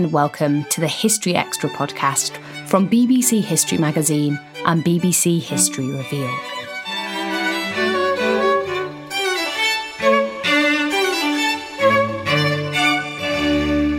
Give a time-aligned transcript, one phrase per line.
[0.00, 6.30] And welcome to the History Extra podcast from BBC History Magazine and BBC History Revealed.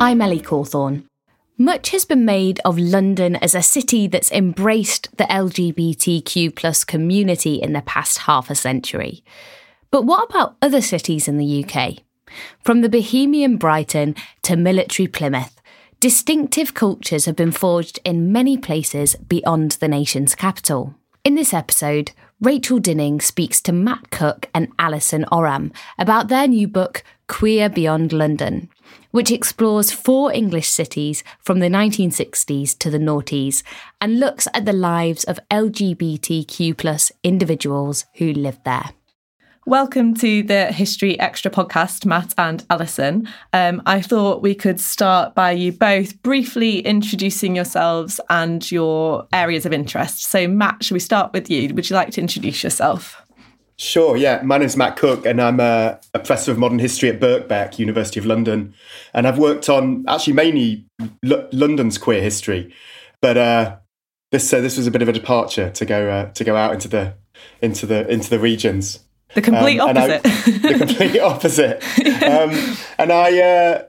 [0.02, 1.04] I'm Ellie Cawthorne.
[1.60, 7.62] Much has been made of London as a city that's embraced the LGBTQ plus community
[7.62, 9.24] in the past half a century.
[9.92, 12.00] But what about other cities in the UK?
[12.64, 15.61] From the bohemian Brighton to military Plymouth,
[16.02, 20.96] distinctive cultures have been forged in many places beyond the nation's capital.
[21.24, 26.68] In this episode, Rachel Dinning speaks to Matt Cook and Alison Oram about their new
[26.68, 28.68] book, Queer Beyond London,
[29.12, 33.62] which explores four English cities from the 1960s to the noughties
[34.02, 38.90] and looks at the lives of LGBTQ individuals who lived there.
[39.68, 43.30] Welcome to the History Extra podcast, Matt and Alison.
[43.54, 49.68] Um, I thought we could start by you both briefly introducing yourselves and your areas
[49.68, 50.24] of interest.
[50.24, 51.76] So, Matt, should we start with you?
[51.76, 53.22] Would you like to introduce yourself?
[53.78, 54.42] Sure, yeah.
[54.44, 58.20] My name's Matt Cook, and I'm a, a, professor of modern history at Birkbeck, University
[58.20, 58.74] of London.
[59.14, 60.88] And I've worked on actually mainly
[61.24, 62.74] L- London's queer history.
[63.22, 63.78] But uh,
[64.32, 66.74] this uh, this was a bit of a departure to go uh, to go out
[66.74, 67.14] into the
[67.62, 69.02] into the into the regions.
[69.34, 70.26] The complete um, opposite.
[70.26, 71.84] I, the complete opposite.
[72.24, 73.84] Um, and I, uh,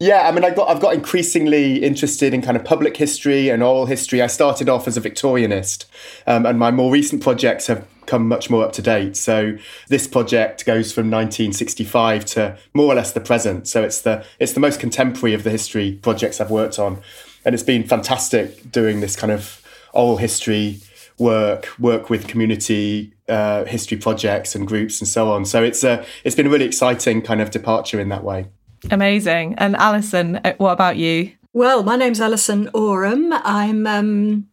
[0.00, 3.62] yeah, I mean, I got, I've got increasingly interested in kind of public history and
[3.62, 4.22] oral history.
[4.22, 5.86] I started off as a Victorianist,
[6.26, 9.16] um, and my more recent projects have come much more up to date.
[9.16, 13.66] So this project goes from 1965 to more or less the present.
[13.66, 17.00] So it's the it's the most contemporary of the history projects I've worked on,
[17.44, 19.60] and it's been fantastic doing this kind of
[19.92, 20.80] oral history
[21.18, 25.44] work, work with community uh, history projects and groups and so on.
[25.44, 28.46] So it's a it's been a really exciting kind of departure in that way.
[28.90, 29.54] Amazing.
[29.58, 31.32] And Alison, uh, what about you?
[31.52, 33.32] Well, my name's Alison Oram.
[33.32, 34.48] I'm um,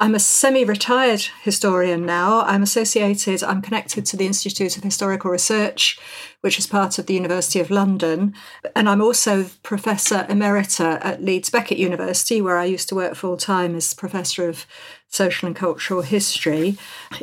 [0.00, 2.40] I'm a semi-retired historian now.
[2.42, 3.42] I'm associated.
[3.42, 5.98] I'm connected to the Institute of Historical Research,
[6.40, 8.34] which is part of the University of London,
[8.74, 13.36] and I'm also professor emerita at Leeds Beckett University, where I used to work full
[13.36, 14.66] time as professor of
[15.14, 16.76] social and cultural history,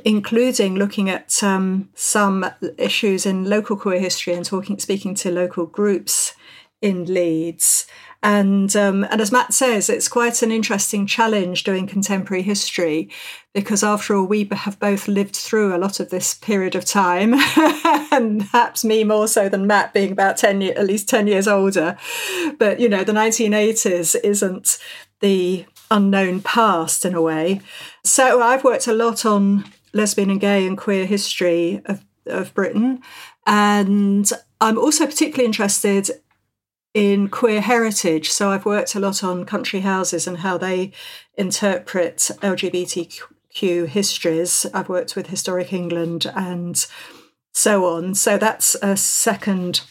[0.06, 2.46] including looking at um, some
[2.78, 6.34] issues in local queer history and talking, speaking to local groups
[6.82, 7.86] in Leeds.
[8.24, 13.10] And um, and as Matt says, it's quite an interesting challenge doing contemporary history,
[13.52, 17.34] because after all, we have both lived through a lot of this period of time,
[18.12, 21.98] and perhaps me more so than Matt, being about ten, at least ten years older.
[22.60, 24.78] But you know, the 1980s isn't
[25.20, 27.62] the unknown past in a way.
[28.04, 33.02] So I've worked a lot on lesbian and gay and queer history of, of Britain.
[33.46, 34.30] And
[34.60, 36.10] I'm also particularly interested
[36.94, 38.32] in queer heritage.
[38.32, 40.92] So I've worked a lot on country houses and how they
[41.36, 44.66] interpret LGBTQ histories.
[44.74, 46.86] I've worked with Historic England and
[47.54, 48.16] so on.
[48.16, 49.82] So that's a second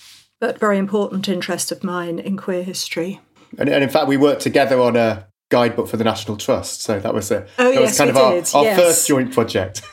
[0.40, 3.20] but very important interest of mine in queer history.
[3.58, 6.82] And, and in fact, we worked together on a guidebook for the National Trust.
[6.82, 8.54] So that was a oh, that yes, was kind of did.
[8.54, 8.80] our, our yes.
[8.80, 9.82] first joint project.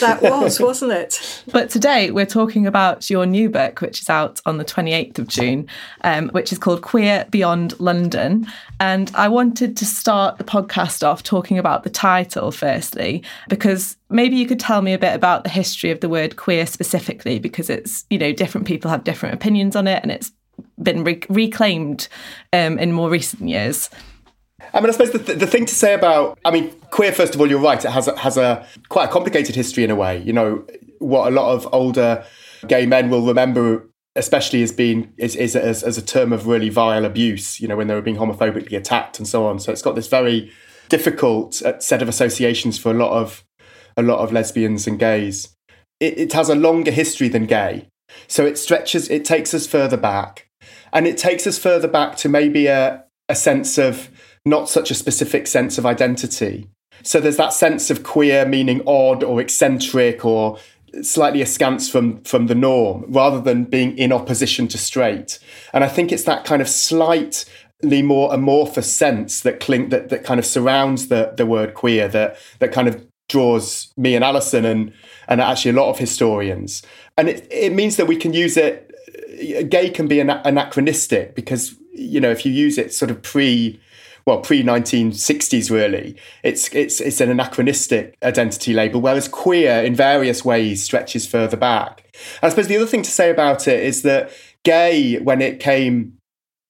[0.00, 1.44] That was, wasn't it?
[1.52, 5.28] But today we're talking about your new book, which is out on the 28th of
[5.28, 5.68] June,
[6.02, 8.46] um, which is called Queer Beyond London.
[8.80, 14.36] And I wanted to start the podcast off talking about the title firstly, because maybe
[14.36, 17.68] you could tell me a bit about the history of the word queer specifically, because
[17.68, 20.32] it's, you know, different people have different opinions on it and it's
[20.82, 22.08] been re- reclaimed
[22.52, 23.90] um, in more recent years.
[24.74, 27.12] I mean, I suppose the, th- the thing to say about, I mean, queer.
[27.12, 27.84] First of all, you're right.
[27.84, 30.22] It has a, has a quite a complicated history in a way.
[30.22, 30.66] You know,
[30.98, 32.24] what a lot of older
[32.66, 36.68] gay men will remember, especially as being is, is as, as a term of really
[36.68, 37.60] vile abuse.
[37.60, 39.58] You know, when they were being homophobically attacked and so on.
[39.58, 40.50] So it's got this very
[40.88, 43.44] difficult uh, set of associations for a lot of
[43.96, 45.54] a lot of lesbians and gays.
[46.00, 47.88] It, it has a longer history than gay,
[48.26, 49.08] so it stretches.
[49.10, 50.48] It takes us further back,
[50.92, 54.10] and it takes us further back to maybe a a sense of
[54.44, 56.68] not such a specific sense of identity.
[57.02, 60.58] So there's that sense of queer meaning odd or eccentric or
[61.02, 65.38] slightly askance from from the norm rather than being in opposition to straight.
[65.72, 70.24] And I think it's that kind of slightly more amorphous sense that clink that, that
[70.24, 74.64] kind of surrounds the the word queer that that kind of draws me and Alison
[74.64, 74.92] and
[75.28, 76.82] and actually a lot of historians.
[77.16, 78.88] And it it means that we can use it
[79.70, 83.80] gay can be anachronistic because you know if you use it sort of pre
[84.26, 86.16] well pre 1960s really.
[86.42, 92.04] It's it's it's an anachronistic identity label whereas queer in various ways stretches further back.
[92.42, 94.30] And i suppose the other thing to say about it is that
[94.64, 96.18] gay when it came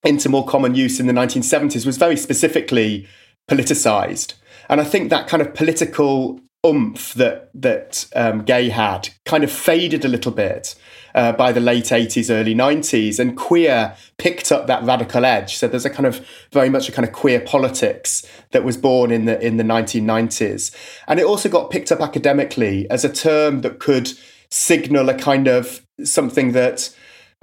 [0.04, 3.06] into more common use in the 1970s was very specifically
[3.50, 4.34] politicized.
[4.68, 9.50] And i think that kind of political oomph that that um, gay had kind of
[9.50, 10.74] faded a little bit
[11.14, 15.56] uh, by the late 80s, early 90s, and queer picked up that radical edge.
[15.56, 19.10] So there's a kind of very much a kind of queer politics that was born
[19.10, 20.74] in the in the 1990s,
[21.06, 24.12] and it also got picked up academically as a term that could
[24.50, 26.94] signal a kind of something that.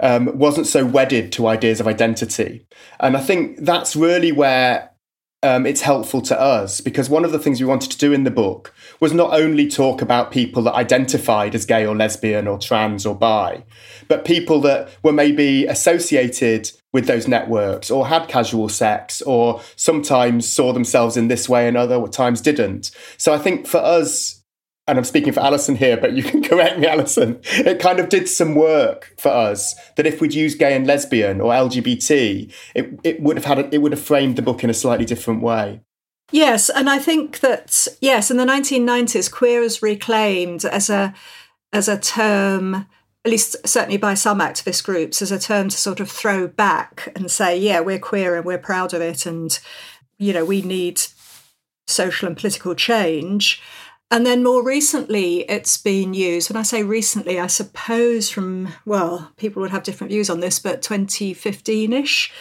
[0.02, 2.64] Um, wasn't so wedded to ideas of identity.
[3.00, 4.89] And I think that's really where
[5.42, 8.24] um, it's helpful to us because one of the things we wanted to do in
[8.24, 12.58] the book was not only talk about people that identified as gay or lesbian or
[12.58, 13.64] trans or bi,
[14.06, 20.46] but people that were maybe associated with those networks or had casual sex or sometimes
[20.46, 22.90] saw themselves in this way and other times didn't.
[23.16, 24.39] So I think for us,
[24.90, 27.40] and I'm speaking for Alison here, but you can correct me, Alison.
[27.44, 31.40] It kind of did some work for us that if we'd used gay and lesbian
[31.40, 34.70] or LGBT, it, it would have had a, it would have framed the book in
[34.70, 35.80] a slightly different way.
[36.32, 41.14] Yes, and I think that yes, in the 1990s, queer is reclaimed as a
[41.72, 42.86] as a term,
[43.24, 47.12] at least certainly by some activist groups, as a term to sort of throw back
[47.16, 49.58] and say, yeah, we're queer and we're proud of it, and
[50.18, 51.00] you know we need
[51.86, 53.60] social and political change.
[54.12, 56.50] And then more recently, it's been used.
[56.50, 60.58] When I say recently, I suppose from, well, people would have different views on this,
[60.58, 62.32] but 2015 ish,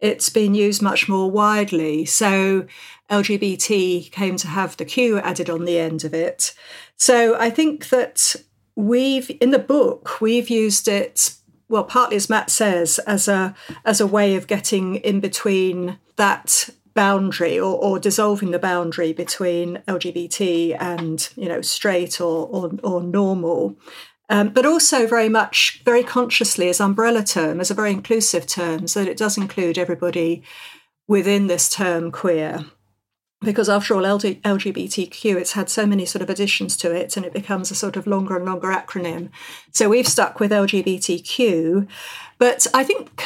[0.00, 2.06] it's been used much more widely.
[2.06, 2.66] So
[3.10, 6.54] LGBT came to have the Q added on the end of it.
[6.96, 8.36] So I think that
[8.74, 11.34] we've, in the book, we've used it
[11.68, 13.54] well partly as matt says as a
[13.84, 19.80] as a way of getting in between that boundary or, or dissolving the boundary between
[19.86, 23.76] LGBT and you know straight or or, or normal.
[24.28, 28.88] Um, but also very much, very consciously as umbrella term, as a very inclusive term,
[28.88, 30.42] so that it does include everybody
[31.06, 32.66] within this term queer.
[33.40, 37.32] Because after all, LGBTQ, it's had so many sort of additions to it, and it
[37.32, 39.30] becomes a sort of longer and longer acronym.
[39.72, 41.86] So we've stuck with LGBTQ.
[42.38, 43.22] But I think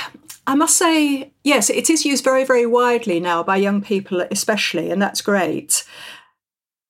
[0.47, 4.91] I must say, yes, it is used very, very widely now by young people, especially,
[4.91, 5.85] and that's great.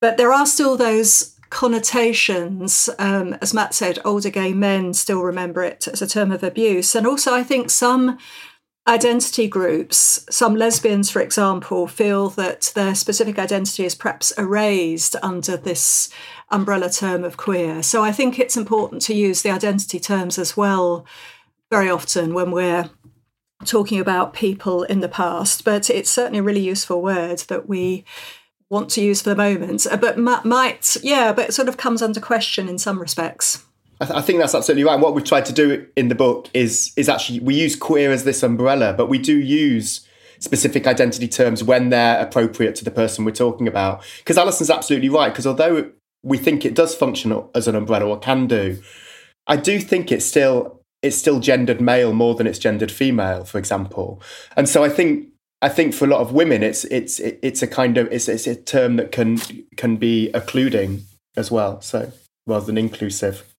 [0.00, 2.88] But there are still those connotations.
[2.98, 6.94] Um, as Matt said, older gay men still remember it as a term of abuse.
[6.94, 8.18] And also, I think some
[8.86, 15.56] identity groups, some lesbians, for example, feel that their specific identity is perhaps erased under
[15.56, 16.10] this
[16.50, 17.82] umbrella term of queer.
[17.82, 21.06] So I think it's important to use the identity terms as well
[21.70, 22.90] very often when we're
[23.64, 28.04] talking about people in the past, but it's certainly a really useful word that we
[28.68, 29.86] want to use for the moment.
[30.00, 33.64] But might, yeah, but it sort of comes under question in some respects.
[34.02, 34.98] I, th- I think that's absolutely right.
[34.98, 38.24] What we've tried to do in the book is is actually we use queer as
[38.24, 40.04] this umbrella, but we do use
[40.40, 44.02] specific identity terms when they're appropriate to the person we're talking about.
[44.18, 45.28] Because Alison's absolutely right.
[45.28, 45.92] Because although
[46.24, 48.82] we think it does function as an umbrella or can do,
[49.46, 53.58] I do think it's still it's still gendered male more than it's gendered female, for
[53.58, 54.20] example.
[54.56, 55.28] And so I think
[55.60, 58.48] I think for a lot of women, it's it's it's a kind of it's, it's
[58.48, 59.38] a term that can
[59.76, 61.02] can be occluding
[61.36, 61.80] as well.
[61.80, 62.10] So
[62.48, 63.51] rather than inclusive.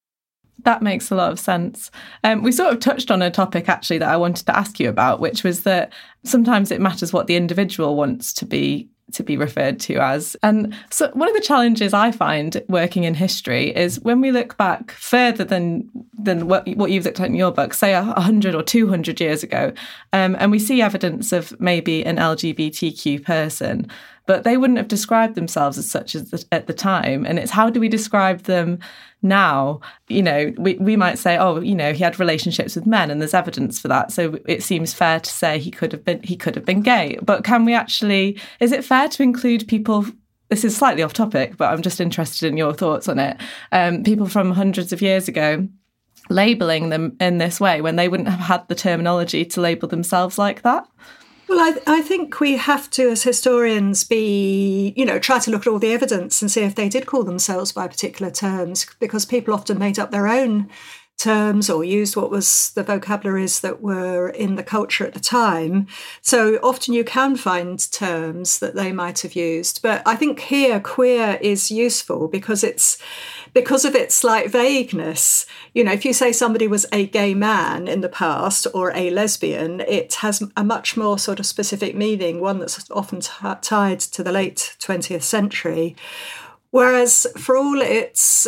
[0.59, 1.91] That makes a lot of sense.
[2.23, 4.87] Um, we sort of touched on a topic actually that I wanted to ask you
[4.87, 5.91] about, which was that
[6.23, 10.35] sometimes it matters what the individual wants to be to be referred to as.
[10.43, 14.57] And so one of the challenges I find working in history is when we look
[14.57, 18.63] back further than than what, what you've looked at in your book, say 100 or
[18.63, 19.73] 200 years ago,
[20.13, 23.87] um, and we see evidence of maybe an LGBTQ person,
[24.25, 27.25] but they wouldn't have described themselves as such as the, at the time.
[27.25, 28.79] And it's how do we describe them
[29.21, 29.81] now?
[30.07, 33.19] You know, we, we might say, oh, you know, he had relationships with men, and
[33.19, 34.11] there's evidence for that.
[34.11, 37.17] So it seems fair to say he could have been he could have been gay.
[37.21, 38.39] But can we actually?
[38.59, 40.05] Is it fair to include people?
[40.49, 43.37] This is slightly off topic, but I'm just interested in your thoughts on it.
[43.71, 45.67] Um, people from hundreds of years ago
[46.29, 50.37] labeling them in this way when they wouldn't have had the terminology to label themselves
[50.37, 50.87] like that.
[51.47, 55.67] Well, I, I, think we have to, as historians, be, you know, try to look
[55.67, 59.25] at all the evidence and see if they did call themselves by particular terms, because
[59.25, 60.69] people often made up their own
[61.17, 65.87] terms or used what was the vocabularies that were in the culture at the time.
[66.21, 69.81] So often you can find terms that they might have used.
[69.81, 72.97] But I think here queer is useful because it's
[73.53, 75.45] because of its slight vagueness.
[75.73, 79.09] You know, if you say somebody was a gay man in the past or a
[79.11, 83.99] lesbian, it has a much more sort of specific meaning, one that's often t- tied
[83.99, 85.95] to the late 20th century.
[86.71, 88.47] Whereas for all its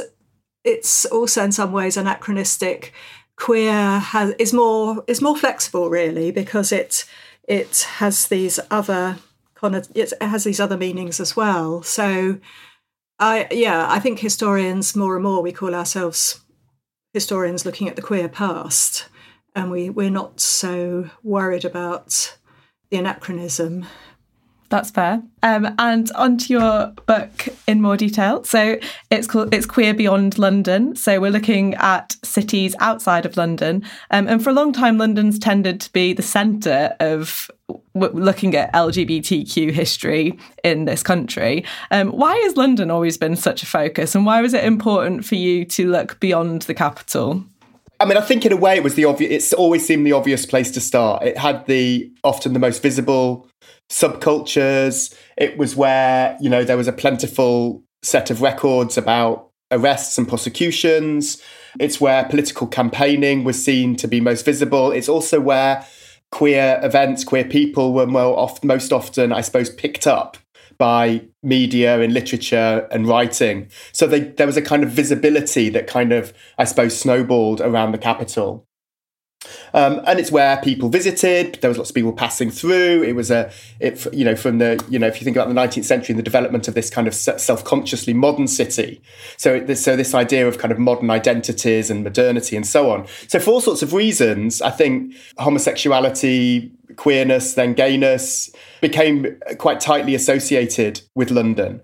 [0.65, 2.91] it's also in some ways anachronistic.
[3.37, 7.05] Queer has, is more is more flexible, really, because it
[7.47, 9.17] it has these other
[9.63, 11.83] it has these other meanings as well.
[11.83, 12.39] So,
[13.19, 16.41] I yeah, I think historians more and more we call ourselves
[17.13, 19.07] historians looking at the queer past,
[19.53, 22.37] and we we're not so worried about
[22.89, 23.85] the anachronism
[24.69, 25.21] that's fair.
[25.43, 28.43] Um, and onto your book in more detail.
[28.43, 28.79] So
[29.11, 30.95] it's called it's Queer Beyond London.
[30.95, 35.37] So we're looking at cities outside of London, um, and for a long time, London's
[35.37, 37.49] tended to be the centre of
[37.93, 41.63] looking at LGBTQ history in this country.
[41.91, 45.35] Um, why has London always been such a focus, and why was it important for
[45.35, 47.43] you to look beyond the capital?
[47.99, 49.31] I mean, I think in a way it was the obvious.
[49.31, 51.23] It's always seemed the obvious place to start.
[51.23, 53.47] It had the often the most visible
[53.89, 55.15] subcultures.
[55.37, 60.27] It was where, you know, there was a plentiful set of records about arrests and
[60.27, 61.41] prosecutions.
[61.79, 64.91] It's where political campaigning was seen to be most visible.
[64.91, 65.85] It's also where
[66.31, 70.37] queer events, queer people were more oft, most often, I suppose, picked up
[70.77, 73.69] by media and literature and writing.
[73.91, 77.91] So they, there was a kind of visibility that kind of, I suppose, snowballed around
[77.91, 78.67] the capital.
[79.73, 81.59] Um, and it's where people visited.
[81.61, 83.03] There was lots of people passing through.
[83.03, 85.53] It was a, it, you know, from the, you know, if you think about the
[85.53, 89.01] 19th century and the development of this kind of self-consciously modern city.
[89.37, 93.07] So, so this idea of kind of modern identities and modernity and so on.
[93.27, 98.49] So for all sorts of reasons, I think homosexuality, queerness, then gayness
[98.81, 101.81] became quite tightly associated with London.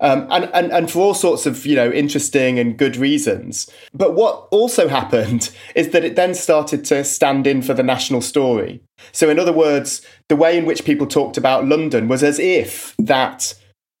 [0.00, 3.70] Um, and, and, and for all sorts of you know interesting and good reasons.
[3.92, 8.20] But what also happened is that it then started to stand in for the national
[8.20, 8.82] story.
[9.12, 12.94] So in other words, the way in which people talked about London was as if
[12.98, 13.54] that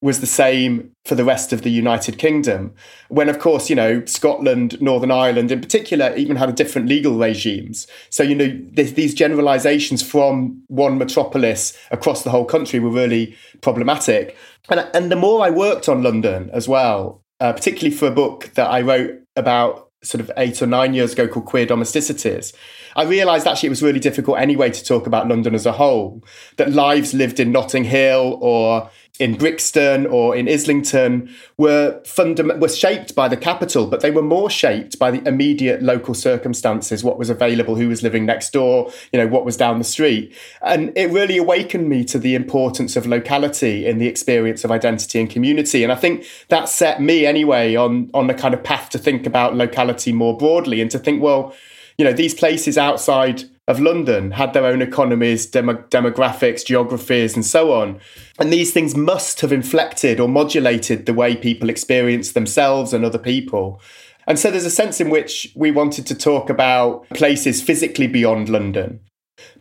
[0.04, 2.74] was the same for the rest of the United Kingdom.
[3.08, 7.86] When, of course, you know, Scotland, Northern Ireland in particular, even had different legal regimes.
[8.10, 14.36] So, you know, these generalizations from one metropolis across the whole country were really problematic.
[14.68, 18.50] And, and the more I worked on London as well, uh, particularly for a book
[18.56, 22.52] that I wrote about sort of eight or nine years ago called Queer Domesticities,
[22.94, 26.22] I realised actually it was really difficult anyway to talk about London as a whole.
[26.58, 28.90] That lives lived in Notting Hill or
[29.20, 34.22] in Brixton or in Islington were fundam- were shaped by the capital, but they were
[34.22, 38.90] more shaped by the immediate local circumstances, what was available, who was living next door,
[39.12, 40.34] you know, what was down the street.
[40.62, 45.20] And it really awakened me to the importance of locality in the experience of identity
[45.20, 45.84] and community.
[45.84, 49.26] And I think that set me anyway on on the kind of path to think
[49.26, 51.54] about locality more broadly and to think, well,
[51.98, 57.44] you know, these places outside of London had their own economies, demo- demographics, geographies, and
[57.44, 57.98] so on.
[58.38, 63.18] And these things must have inflected or modulated the way people experience themselves and other
[63.18, 63.80] people.
[64.26, 68.48] And so there's a sense in which we wanted to talk about places physically beyond
[68.48, 69.00] London,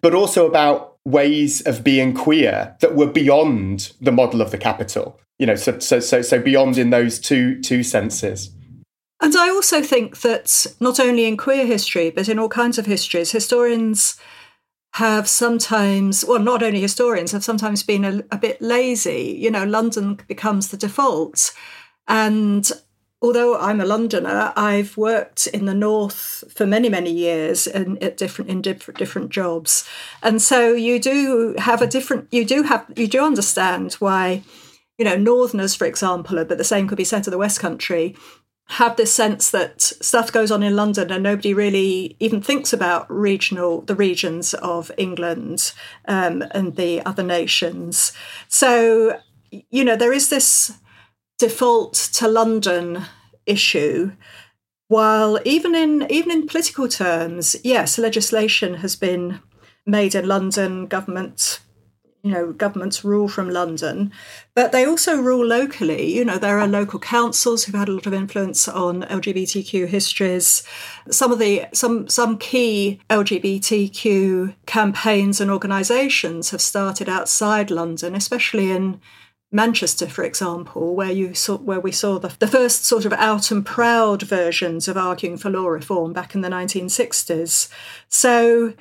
[0.01, 5.19] but also about ways of being queer that were beyond the model of the capital.
[5.39, 8.51] You know, so so so, so beyond in those two two senses.
[9.23, 12.85] And I also think that not only in queer history, but in all kinds of
[12.85, 14.17] histories, historians
[14.95, 19.37] have sometimes, well, not only historians, have sometimes been a, a bit lazy.
[19.39, 21.53] You know, London becomes the default.
[22.05, 22.69] And
[23.21, 28.51] although I'm a Londoner, I've worked in the north for many, many years in different
[28.51, 29.87] in different different jobs,
[30.21, 32.27] and so you do have a different.
[32.31, 34.43] You do have you do understand why,
[34.97, 38.17] you know, Northerners, for example, but the same could be said to the West Country,
[38.67, 43.11] have this sense that stuff goes on in London and nobody really even thinks about
[43.11, 45.73] regional the regions of England
[46.07, 48.13] um, and the other nations.
[48.47, 49.19] So
[49.69, 50.73] you know there is this
[51.37, 53.05] default to London
[53.45, 54.13] issue.
[54.87, 59.39] While even in even in political terms, yes, legislation has been
[59.85, 61.59] made in London, government
[62.23, 64.11] you know governments rule from london
[64.55, 68.07] but they also rule locally you know there are local councils who've had a lot
[68.07, 70.63] of influence on lgbtq histories
[71.11, 78.71] some of the some some key lgbtq campaigns and organizations have started outside london especially
[78.71, 78.99] in
[79.55, 83.51] Manchester, for example, where you saw where we saw the, the first sort of out
[83.51, 87.69] and proud versions of arguing for law reform back in the 1960s.
[88.09, 88.73] So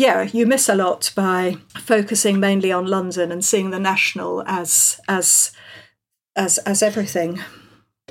[0.00, 4.98] yeah, you miss a lot by focusing mainly on London and seeing the national as
[5.08, 5.52] as
[6.34, 7.40] as as everything.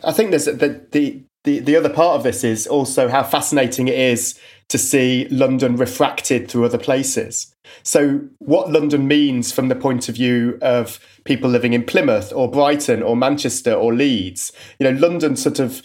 [0.03, 3.87] I think there's the the the, the other part of this is also how fascinating
[3.87, 7.55] it is to see London refracted through other places.
[7.81, 12.51] So, what London means from the point of view of people living in Plymouth or
[12.51, 15.81] Brighton or Manchester or Leeds, you know, London sort of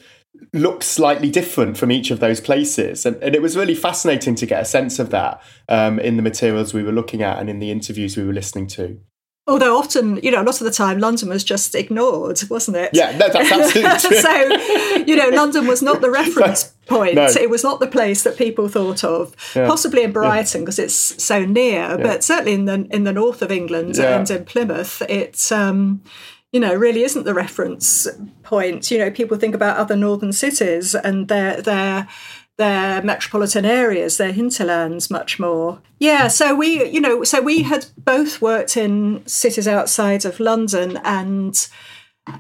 [0.53, 3.05] looks slightly different from each of those places.
[3.05, 6.23] And, and it was really fascinating to get a sense of that um, in the
[6.23, 9.01] materials we were looking at and in the interviews we were listening to.
[9.47, 12.91] Although often, you know, a lot of the time London was just ignored, wasn't it?
[12.95, 14.19] Yeah, no, that's absolutely true.
[14.19, 17.17] so, you know, London was not the reference point.
[17.17, 17.27] No.
[17.27, 19.35] It was not the place that people thought of.
[19.55, 19.67] Yeah.
[19.67, 20.87] Possibly in Brighton because yeah.
[20.87, 21.97] it's so near, yeah.
[21.99, 26.03] but certainly in the in the north of England and in Plymouth, it's um,
[26.51, 28.07] you know, really isn't the reference
[28.45, 28.91] point.
[28.91, 32.09] You know, people think about other northern cities and their their
[32.57, 35.81] their metropolitan areas, their hinterlands much more.
[35.99, 41.01] Yeah, so we, you know, so we had both worked in cities outside of London
[41.05, 41.69] and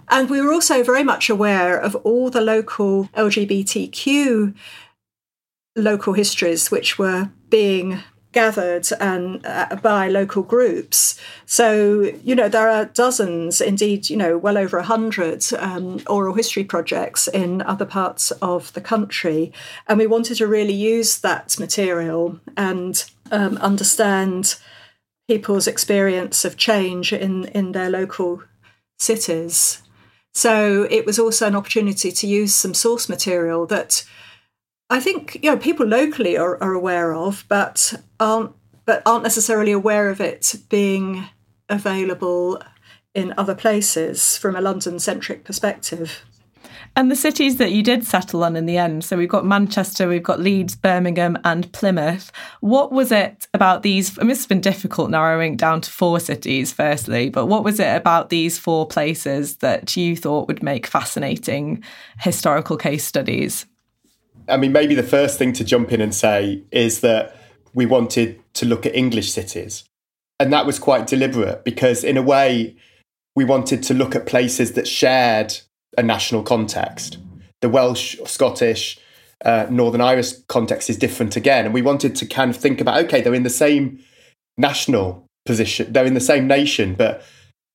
[0.08, 4.55] and we were also very much aware of all the local LGBTQ
[5.76, 8.00] local histories which were being
[8.35, 11.18] gathered and uh, by local groups.
[11.47, 16.35] So, you know, there are dozens, indeed, you know, well over a hundred um, oral
[16.35, 19.53] history projects in other parts of the country.
[19.87, 24.57] And we wanted to really use that material and um, understand
[25.29, 28.42] people's experience of change in, in their local
[28.99, 29.83] cities.
[30.35, 34.05] So it was also an opportunity to use some source material that
[34.90, 38.53] I think you know people locally are, are aware of, but aren't
[38.85, 41.25] but aren't necessarily aware of it being
[41.68, 42.61] available
[43.14, 46.25] in other places from a London centric perspective.
[46.97, 50.07] And the cities that you did settle on in the end, so we've got Manchester,
[50.07, 52.31] we've got Leeds, Birmingham, and Plymouth.
[52.61, 54.16] What was it about these?
[54.18, 57.97] I mean, it's been difficult narrowing down to four cities, firstly, but what was it
[57.97, 61.83] about these four places that you thought would make fascinating
[62.18, 63.66] historical case studies?
[64.48, 67.37] I mean, maybe the first thing to jump in and say is that
[67.72, 69.85] we wanted to look at English cities.
[70.38, 72.76] And that was quite deliberate because, in a way,
[73.37, 75.59] we wanted to look at places that shared
[75.96, 77.18] a national context.
[77.61, 78.98] The Welsh, Scottish,
[79.44, 81.64] uh, Northern Irish context is different again.
[81.64, 84.02] And we wanted to kind of think about okay, they're in the same
[84.57, 87.22] national position, they're in the same nation, but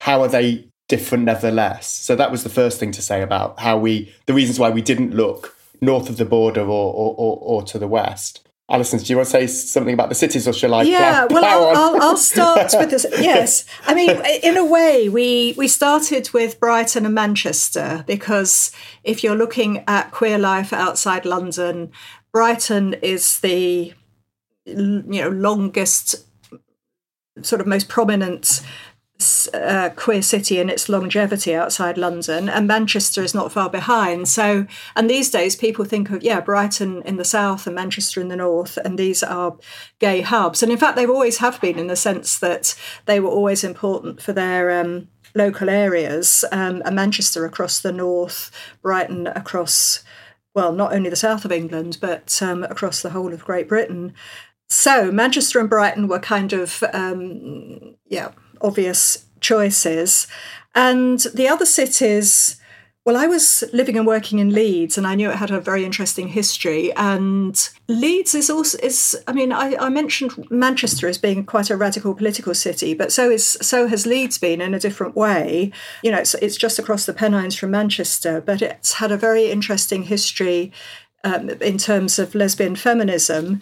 [0.02, 1.88] how are they different nevertheless?
[1.88, 4.82] So that was the first thing to say about how we, the reasons why we
[4.82, 8.48] didn't look north of the border or, or, or, or to the west.
[8.72, 10.84] Alison, do you want to say something about the cities, or shall I?
[10.84, 13.06] Yeah, plow, well, I'll, I'll, I'll, start with this.
[13.20, 14.12] Yes, I mean,
[14.44, 18.72] in a way, we we started with Brighton and Manchester because
[19.04, 21.92] if you're looking at queer life outside London,
[22.32, 23.94] Brighton is the
[24.66, 26.28] you know longest,
[27.42, 28.62] sort of most prominent
[29.54, 34.30] uh, queer city and its longevity outside London, and Manchester is not far behind.
[34.30, 38.30] So, and these days people think of, yeah, Brighton in the south and Manchester in
[38.30, 39.58] the north, and these are
[40.00, 40.64] gay hubs.
[40.64, 44.22] And in fact, they've always have been in the sense that they were always important
[44.22, 48.52] for their um, local areas, um, and Manchester across the north,
[48.82, 50.02] Brighton across,
[50.56, 54.14] well, not only the south of England, but um, across the whole of Great Britain.
[54.70, 60.28] So, Manchester and Brighton were kind of, um, yeah obvious choices.
[60.76, 62.60] And the other cities
[63.06, 65.84] Well, I was living and working in Leeds, and I knew it had a very
[65.84, 66.94] interesting history.
[66.96, 69.18] And Leeds is also is.
[69.26, 73.32] I mean, I, I, mentioned Manchester as being quite a radical political city, but so
[73.32, 75.72] is so has Leeds been in a different way.
[76.04, 79.50] You know, it's, it's just across the Pennines from Manchester, but it's had a very
[79.50, 80.72] interesting history
[81.24, 83.62] um, in terms of lesbian feminism.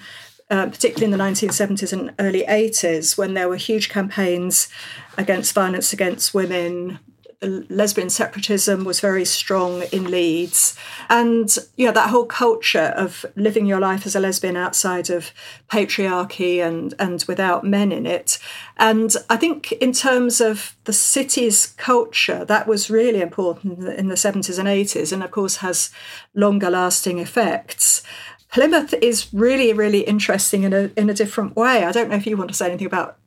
[0.49, 4.69] Uh, particularly in the 1970s and early 80s, when there were huge campaigns
[5.17, 6.99] against violence against women,
[7.41, 10.75] lesbian separatism was very strong in Leeds.
[11.09, 15.31] And, you know, that whole culture of living your life as a lesbian outside of
[15.69, 18.39] patriarchy and, and without men in it.
[18.77, 24.15] And I think in terms of the city's culture, that was really important in the
[24.15, 25.91] 70s and 80s, and of course has
[26.33, 28.01] longer lasting effects.
[28.51, 31.83] Plymouth is really, really interesting in a in a different way.
[31.83, 33.17] I don't know if you want to say anything about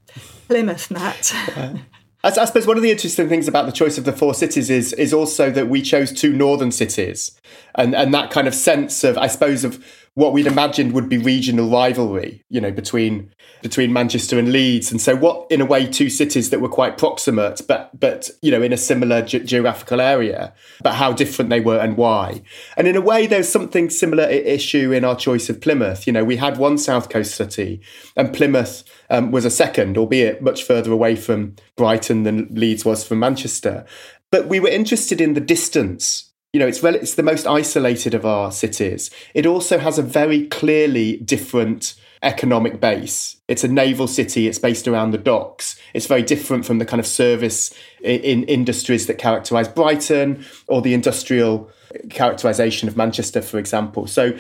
[0.48, 1.32] Plymouth, Matt.
[1.56, 1.74] Uh,
[2.22, 4.70] I, I, suppose one of the interesting things about the choice of the four cities
[4.70, 7.38] is is also that we chose two northern cities,
[7.74, 11.18] and and that kind of sense of I suppose of what we'd imagined would be
[11.18, 15.86] regional rivalry, you know, between between Manchester and Leeds, and so what, in a way,
[15.86, 20.00] two cities that were quite proximate, but but you know, in a similar ge- geographical
[20.00, 22.42] area, but how different they were and why.
[22.76, 26.06] And in a way, there's something similar issue in our choice of Plymouth.
[26.06, 27.80] You know, we had one south coast city,
[28.16, 33.06] and Plymouth um, was a second, albeit much further away from Brighton than Leeds was
[33.06, 33.84] from Manchester.
[34.32, 38.14] But we were interested in the distance you know, it's, rel- it's the most isolated
[38.14, 39.10] of our cities.
[39.34, 43.36] It also has a very clearly different economic base.
[43.48, 44.46] It's a naval city.
[44.46, 45.80] It's based around the docks.
[45.94, 50.82] It's very different from the kind of service in, in industries that characterize Brighton or
[50.82, 51.70] the industrial
[52.10, 54.06] characterization of Manchester, for example.
[54.06, 54.36] So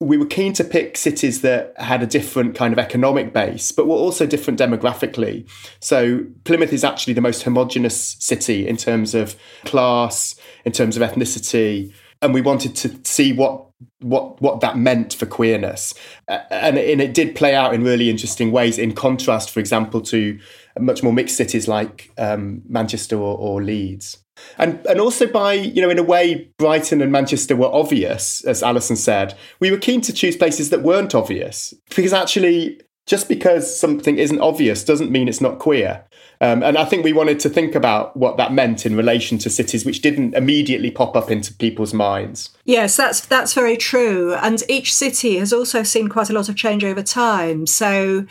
[0.00, 3.86] we were keen to pick cities that had a different kind of economic base, but
[3.86, 5.46] were also different demographically.
[5.78, 9.36] So Plymouth is actually the most homogenous city in terms of
[9.66, 13.66] class, in terms of ethnicity, and we wanted to see what
[14.00, 15.94] what what that meant for queerness,
[16.28, 18.78] and, and it did play out in really interesting ways.
[18.78, 20.38] In contrast, for example, to
[20.78, 24.18] much more mixed cities like um, Manchester or, or Leeds.
[24.58, 28.62] And and also by, you know, in a way, Brighton and Manchester were obvious, as
[28.62, 29.34] Alison said.
[29.58, 31.74] We were keen to choose places that weren't obvious.
[31.94, 36.04] Because actually, just because something isn't obvious doesn't mean it's not queer.
[36.42, 39.50] Um, and I think we wanted to think about what that meant in relation to
[39.50, 42.50] cities which didn't immediately pop up into people's minds.
[42.64, 44.34] Yes, that's that's very true.
[44.34, 47.66] And each city has also seen quite a lot of change over time.
[47.66, 48.26] So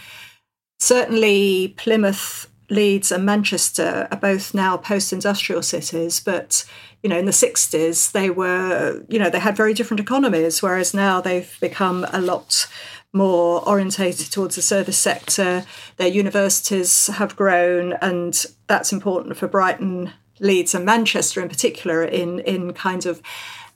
[0.80, 6.66] certainly Plymouth Leeds and Manchester are both now post-industrial cities, but
[7.02, 10.94] you know, in the 60s they were, you know, they had very different economies, whereas
[10.94, 12.68] now they've become a lot
[13.14, 15.66] more orientated towards the service sector.
[15.98, 22.40] Their universities have grown, and that's important for Brighton, Leeds, and Manchester in particular in
[22.40, 23.22] in kind of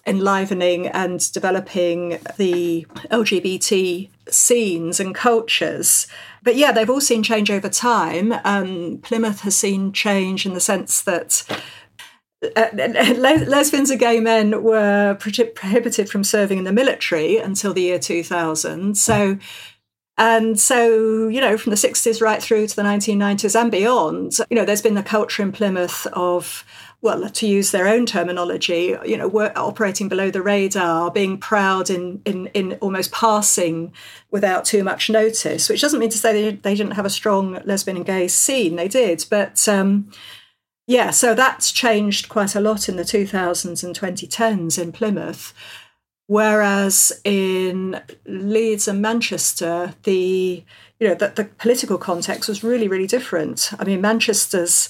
[0.05, 6.07] enlivening and developing the LGBT scenes and cultures.
[6.43, 8.33] But yeah, they've all seen change over time.
[8.43, 11.43] Um, Plymouth has seen change in the sense that
[12.55, 17.99] uh, lesbians and gay men were prohibited from serving in the military until the year
[17.99, 18.97] 2000.
[18.97, 19.37] So,
[20.17, 24.55] and so, you know, from the 60s right through to the 1990s and beyond, you
[24.55, 26.65] know, there's been the culture in Plymouth of
[27.03, 31.89] well, to use their own terminology, you know, we're operating below the radar, being proud
[31.89, 33.91] in, in, in almost passing
[34.31, 37.61] without too much notice, which doesn't mean to say they, they didn't have a strong
[37.65, 38.77] lesbian and gay scene.
[38.77, 39.25] They did.
[39.29, 40.11] But um,
[40.87, 45.53] yeah, so that's changed quite a lot in the 2000s and 2010s in Plymouth.
[46.27, 50.63] Whereas in Leeds and Manchester, the
[51.01, 53.71] you know the, the political context was really really different.
[53.77, 54.87] I mean, Manchester's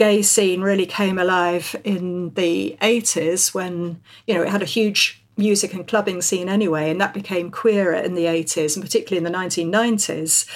[0.00, 5.22] gay scene really came alive in the 80s when, you know, it had a huge
[5.36, 9.30] music and clubbing scene anyway, and that became queerer in the 80s and particularly in
[9.30, 10.48] the 1990s.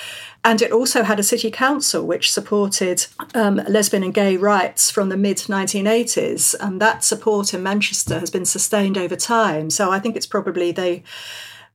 [0.44, 3.04] And it also had a city council which supported
[3.34, 6.54] um, lesbian and gay rights from the mid 1980s.
[6.58, 9.68] And that support in Manchester has been sustained over time.
[9.68, 11.02] So I think it's probably the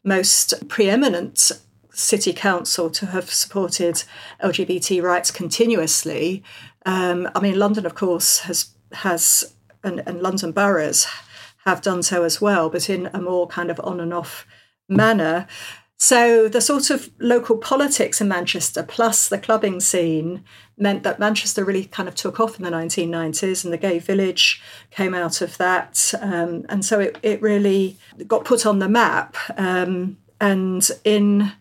[0.03, 1.51] most preeminent
[1.99, 4.03] city council to have supported
[4.41, 6.43] LGBT rights continuously.
[6.85, 11.07] Um, I mean, London, of course, has has and, and London boroughs
[11.65, 14.47] have done so as well, but in a more kind of on and off
[14.87, 15.47] manner.
[15.97, 20.45] So the sort of local politics in Manchester plus the clubbing scene
[20.77, 24.61] meant that Manchester really kind of took off in the 1990s, and the gay village
[24.91, 29.35] came out of that, um, and so it it really got put on the map.
[29.57, 31.51] Um, and in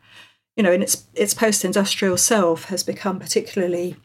[0.56, 3.96] you know in its its post industrial self has become particularly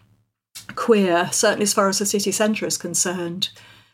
[0.75, 3.49] queer, certainly as far as the city centre is concerned.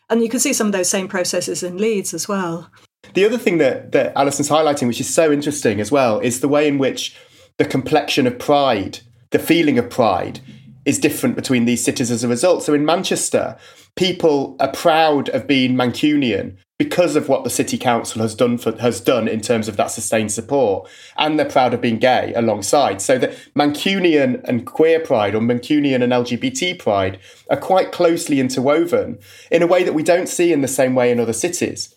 [0.08, 2.70] And you can see some of those same processes in Leeds as well.
[3.14, 6.48] The other thing that, that Alison's highlighting, which is so interesting as well, is the
[6.48, 7.16] way in which
[7.58, 10.40] the complexion of pride, the feeling of pride,
[10.84, 12.62] is different between these cities as a result.
[12.62, 13.56] So in Manchester,
[13.96, 18.74] people are proud of being Mancunian because of what the city council has done for,
[18.80, 20.88] has done in terms of that sustained support,
[21.18, 23.02] and they're proud of being gay alongside.
[23.02, 29.18] So that Mancunian and queer pride, or Mancunian and LGBT pride, are quite closely interwoven
[29.50, 31.94] in a way that we don't see in the same way in other cities.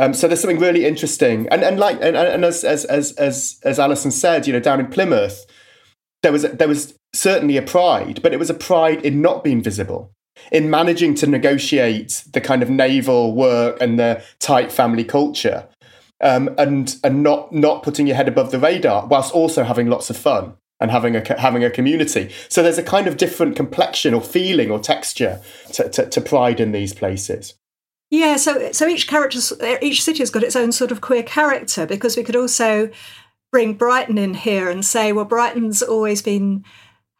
[0.00, 3.60] Um, so there's something really interesting, and and like and, and as as as as
[3.62, 5.46] as Alison said, you know, down in Plymouth,
[6.24, 9.62] there was there was certainly a pride, but it was a pride in not being
[9.62, 10.12] visible
[10.52, 15.66] in managing to negotiate the kind of naval work and the tight family culture,
[16.20, 20.10] um, and and not not putting your head above the radar, whilst also having lots
[20.10, 22.30] of fun and having a having a community.
[22.48, 25.40] So there's a kind of different complexion or feeling or texture
[25.72, 27.54] to, to, to pride in these places.
[28.10, 29.40] Yeah, so so each character,
[29.82, 32.90] each city has got its own sort of queer character because we could also
[33.50, 36.64] bring Brighton in here and say, well, Brighton's always been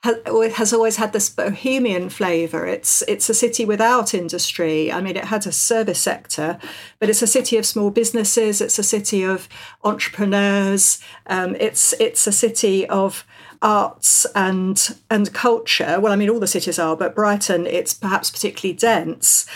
[0.05, 2.67] has always had this bohemian flavour.
[2.67, 4.93] It's it's a city without industry.
[4.93, 6.59] I mean, it had a service sector,
[6.99, 8.61] but it's a city of small businesses.
[8.61, 9.49] It's a city of
[9.83, 11.01] entrepreneurs.
[11.27, 13.27] Um, it's it's a city of
[13.63, 15.99] arts and and culture.
[15.99, 19.47] Well, I mean, all the cities are, but Brighton, it's perhaps particularly dense.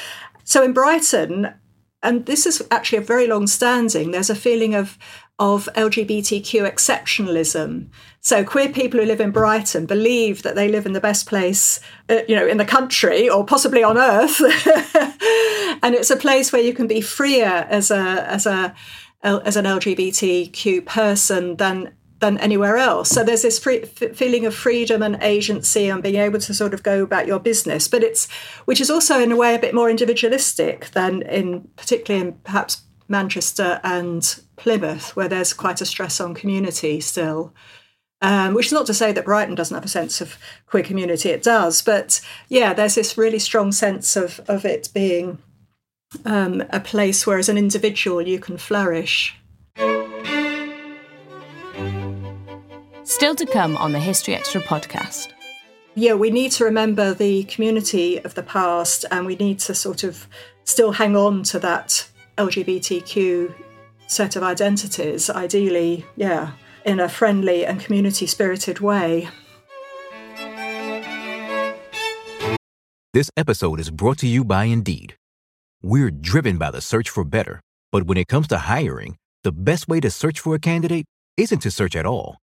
[0.45, 1.53] So in Brighton,
[2.03, 4.13] and this is actually a very long standing.
[4.13, 4.97] There's a feeling of
[5.39, 7.89] of LGBTQ exceptionalism.
[8.21, 11.81] So queer people who live in Brighton believe that they live in the best place,
[12.09, 14.41] uh, you know, in the country or possibly on earth,
[15.83, 18.75] and it's a place where you can be freer as a as a
[19.23, 23.11] as an LGBTQ person than than anywhere else.
[23.11, 26.75] So there's this free, f- feeling of freedom and agency and being able to sort
[26.75, 28.29] of go about your business, but it's
[28.65, 32.83] which is also in a way a bit more individualistic than in particularly in perhaps
[33.09, 37.55] Manchester and Plymouth, where there's quite a stress on community still.
[38.21, 41.29] Um, which is not to say that Brighton doesn't have a sense of queer community,
[41.29, 41.83] it does.
[41.83, 45.39] But yeah, there's this really strong sense of, of it being
[46.25, 49.37] um, a place where, as an individual, you can flourish.
[53.05, 55.33] Still to come on the History Extra podcast.
[55.95, 60.05] Yeah, we need to remember the community of the past and we need to sort
[60.05, 60.29] of
[60.65, 63.55] still hang on to that LGBTQ
[64.09, 66.53] set of identities, ideally, yeah,
[66.85, 69.29] in a friendly and community spirited way.
[73.15, 75.17] This episode is brought to you by Indeed.
[75.83, 77.61] We're driven by the search for better,
[77.93, 81.61] but when it comes to hiring, the best way to search for a candidate isn't
[81.61, 82.39] to search at all.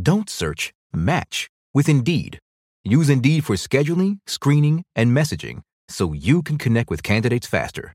[0.00, 2.38] Don't search, match with Indeed.
[2.84, 7.94] Use Indeed for scheduling, screening, and messaging so you can connect with candidates faster.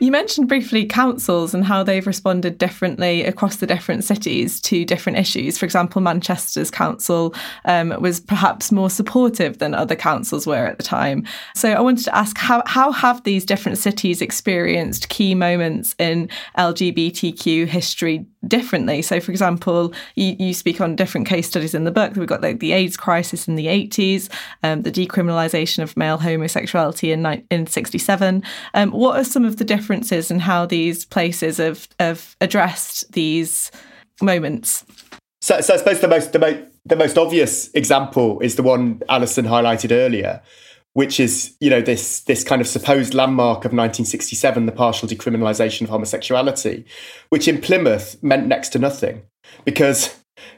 [0.00, 5.18] You mentioned briefly councils and how they've responded differently across the different cities to different
[5.18, 5.56] issues.
[5.56, 7.32] For example, Manchester's council
[7.64, 11.24] um, was perhaps more supportive than other councils were at the time.
[11.54, 16.28] So I wanted to ask how, how have these different cities experienced key moments in
[16.58, 19.02] LGBTQ history differently?
[19.02, 22.14] So, for example, you, you speak on different case studies in the book.
[22.16, 24.28] We've got like the AIDS crisis in the 80s,
[24.62, 28.42] um, the decriminalisation of male homosexuality in, in 67.
[28.74, 33.70] Um, what are some of the differences in how these places have, have addressed these
[34.22, 34.84] moments?
[35.40, 39.02] So, so I suppose the most, the, most, the most obvious example is the one
[39.08, 40.42] Alison highlighted earlier,
[40.94, 45.82] which is you know this this kind of supposed landmark of 1967, the partial decriminalisation
[45.82, 46.84] of homosexuality,
[47.28, 49.22] which in Plymouth meant next to nothing
[49.64, 50.16] because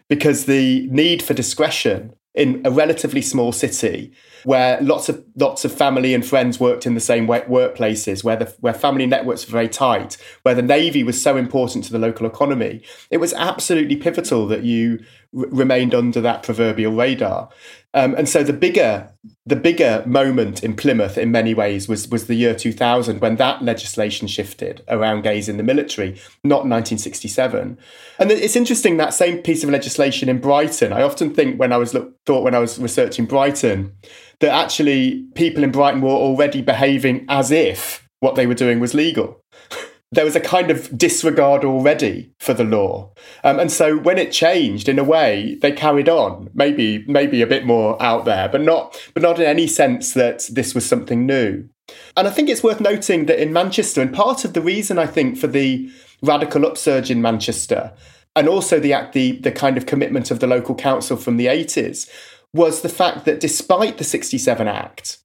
[0.09, 4.13] because the need for discretion in a relatively small city
[4.45, 8.55] where lots of lots of family and friends worked in the same workplaces, where the
[8.61, 12.27] where family networks were very tight, where the navy was so important to the local
[12.27, 15.01] economy, it was absolutely pivotal that you
[15.37, 17.49] r- remained under that proverbial radar.
[17.97, 19.11] Um, and so the bigger
[19.47, 23.63] the bigger moment in Plymouth in many ways was was the year 2000 when that
[23.63, 27.79] legislation shifted around gays in the military, not 1967.
[28.19, 30.93] And it's interesting that same piece of legislation in Brighton.
[30.93, 33.95] I often think when I was look, thought when I was researching Brighton
[34.41, 38.93] that actually people in Brighton were already behaving as if what they were doing was
[38.93, 39.43] legal.
[40.13, 43.11] there was a kind of disregard already for the law.
[43.43, 47.47] Um, and so when it changed, in a way, they carried on, maybe maybe a
[47.47, 51.27] bit more out there, but not but not in any sense that this was something
[51.27, 51.69] new.
[52.17, 55.07] And I think it's worth noting that in Manchester, and part of the reason I
[55.07, 55.91] think for the
[56.23, 57.93] radical upsurge in Manchester,
[58.35, 62.09] and also the the the kind of commitment of the local council from the 80s,
[62.55, 65.19] was the fact that despite the 67 Act,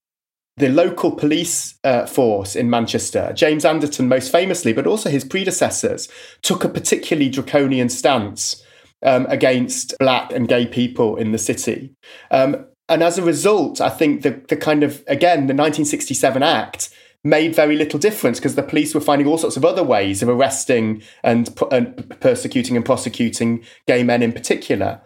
[0.58, 6.08] the local police uh, force in Manchester, James Anderton most famously, but also his predecessors,
[6.42, 8.64] took a particularly draconian stance
[9.04, 11.94] um, against black and gay people in the city.
[12.30, 16.90] Um, and as a result, I think the, the kind of, again, the 1967 Act
[17.24, 20.30] made very little difference because the police were finding all sorts of other ways of
[20.30, 25.02] arresting and, and persecuting and prosecuting gay men in particular.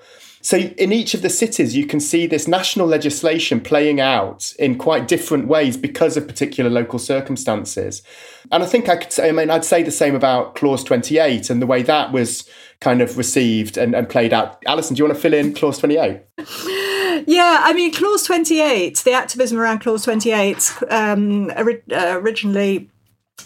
[0.46, 4.78] So, in each of the cities, you can see this national legislation playing out in
[4.78, 8.04] quite different ways because of particular local circumstances.
[8.52, 11.50] And I think I could say, I mean, I'd say the same about Clause 28
[11.50, 12.48] and the way that was
[12.80, 14.62] kind of received and, and played out.
[14.68, 16.22] Alison, do you want to fill in Clause 28?
[17.28, 22.90] Yeah, I mean, Clause 28, the activism around Clause 28, um, uh, originally,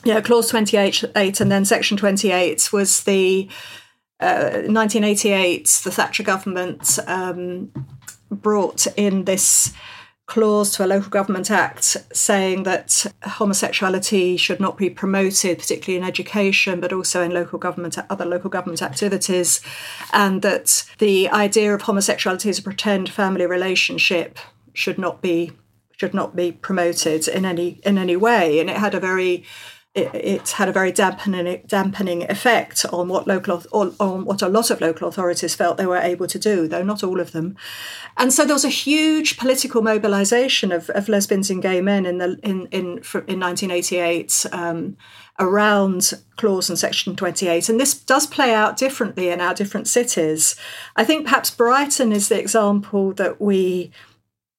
[0.03, 3.47] yeah, Clause 28 and then Section 28 was the
[4.19, 7.71] 1988, uh, the Thatcher government um,
[8.29, 9.73] brought in this
[10.29, 16.07] clause to a local government act saying that homosexuality should not be promoted, particularly in
[16.07, 19.59] education, but also in local government, other local government activities,
[20.13, 24.37] and that the idea of homosexuality as a pretend family relationship
[24.73, 25.51] should not be
[25.97, 28.59] should not be promoted in any in any way.
[28.59, 29.43] And it had a very
[30.13, 34.71] it, had a very dampening dampening effect on what local on, on what a lot
[34.71, 37.55] of local authorities felt they were able to do, though not all of them.
[38.17, 42.17] And so there was a huge political mobilisation of, of lesbians and gay men in
[42.17, 42.85] the in in
[43.27, 44.97] in 1988 um,
[45.39, 50.55] around clause in section 28 and this does play out differently in our different cities
[50.97, 53.89] i think perhaps brighton is the example that we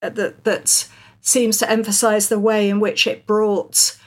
[0.01, 0.87] uh, that that
[1.21, 3.97] seems to emphasize the way in which it brought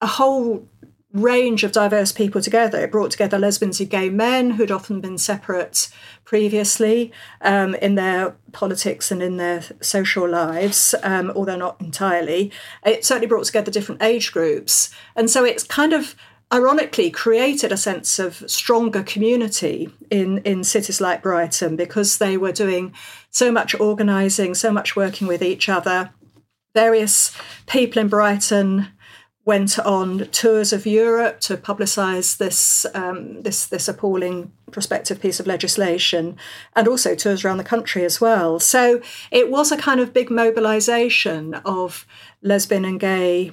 [0.00, 0.68] a whole
[1.12, 2.78] range of diverse people together.
[2.78, 5.88] It brought together lesbians and gay men who'd often been separate
[6.24, 12.52] previously um, in their politics and in their social lives, um, although not entirely.
[12.84, 14.90] It certainly brought together different age groups.
[15.16, 16.14] And so it's kind of
[16.52, 22.52] ironically created a sense of stronger community in, in cities like Brighton because they were
[22.52, 22.92] doing
[23.30, 26.10] so much organising, so much working with each other.
[26.74, 28.88] Various people in Brighton
[29.44, 35.46] went on tours of Europe to publicise this um, this this appalling prospective piece of
[35.46, 36.36] legislation,
[36.76, 38.60] and also tours around the country as well.
[38.60, 39.00] So
[39.30, 42.06] it was a kind of big mobilisation of
[42.42, 43.52] lesbian and gay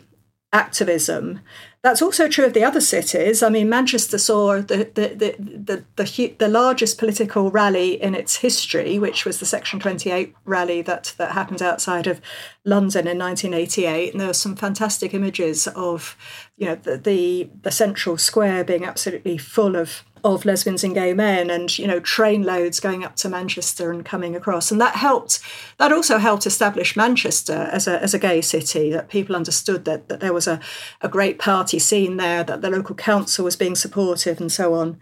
[0.54, 1.42] activism
[1.84, 3.44] that's also true of the other cities.
[3.44, 8.98] I mean, Manchester saw the, the, the, the, the, largest political rally in its history,
[8.98, 12.20] which was the Section 28 rally that, that happened outside of
[12.66, 14.12] London in 1988.
[14.12, 16.18] And there were some fantastic images of,
[16.58, 21.14] you know, the, the, the central square being absolutely full of of lesbians and gay
[21.14, 24.96] men and you know train loads going up to manchester and coming across and that
[24.96, 25.40] helped
[25.78, 30.08] that also helped establish manchester as a, as a gay city that people understood that,
[30.08, 30.60] that there was a,
[31.02, 35.00] a great party scene there that the local council was being supportive and so on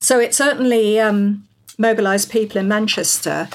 [0.00, 1.46] so it certainly um,
[1.78, 3.48] mobilised people in manchester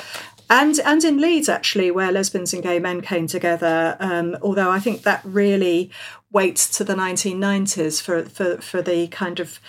[0.50, 3.98] and and in Leeds actually, where lesbians and gay men came together.
[4.00, 5.92] Um, although I think that really
[6.32, 9.60] waits to the 1990s for for for the kind of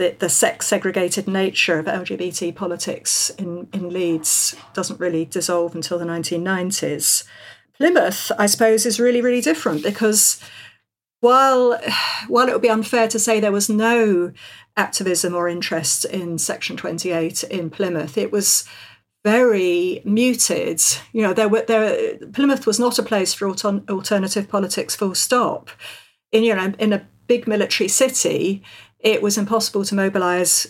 [0.00, 5.98] the, the sex segregated nature of LGBT politics in, in Leeds doesn't really dissolve until
[5.98, 7.24] the 1990s.
[7.76, 10.42] Plymouth, I suppose, is really, really different because
[11.20, 11.78] while,
[12.28, 14.32] while it would be unfair to say there was no
[14.74, 18.64] activism or interest in Section 28 in Plymouth, it was
[19.22, 20.80] very muted.
[21.12, 24.96] You know, there were there Plymouth was not a place for alter, alternative politics.
[24.96, 25.68] Full stop.
[26.32, 28.62] In you know, in a big military city,
[29.00, 30.66] it was impossible to mobilise,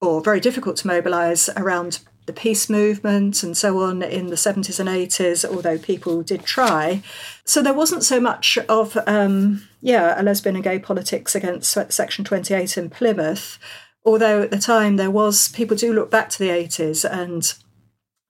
[0.00, 4.80] or very difficult to mobilise around the peace movement and so on in the 70s
[4.80, 7.02] and 80s, although people did try.
[7.44, 12.24] So there wasn't so much of, um, yeah, a lesbian and gay politics against Section
[12.24, 13.58] 28 in Plymouth,
[14.04, 17.54] although at the time there was, people do look back to the 80s and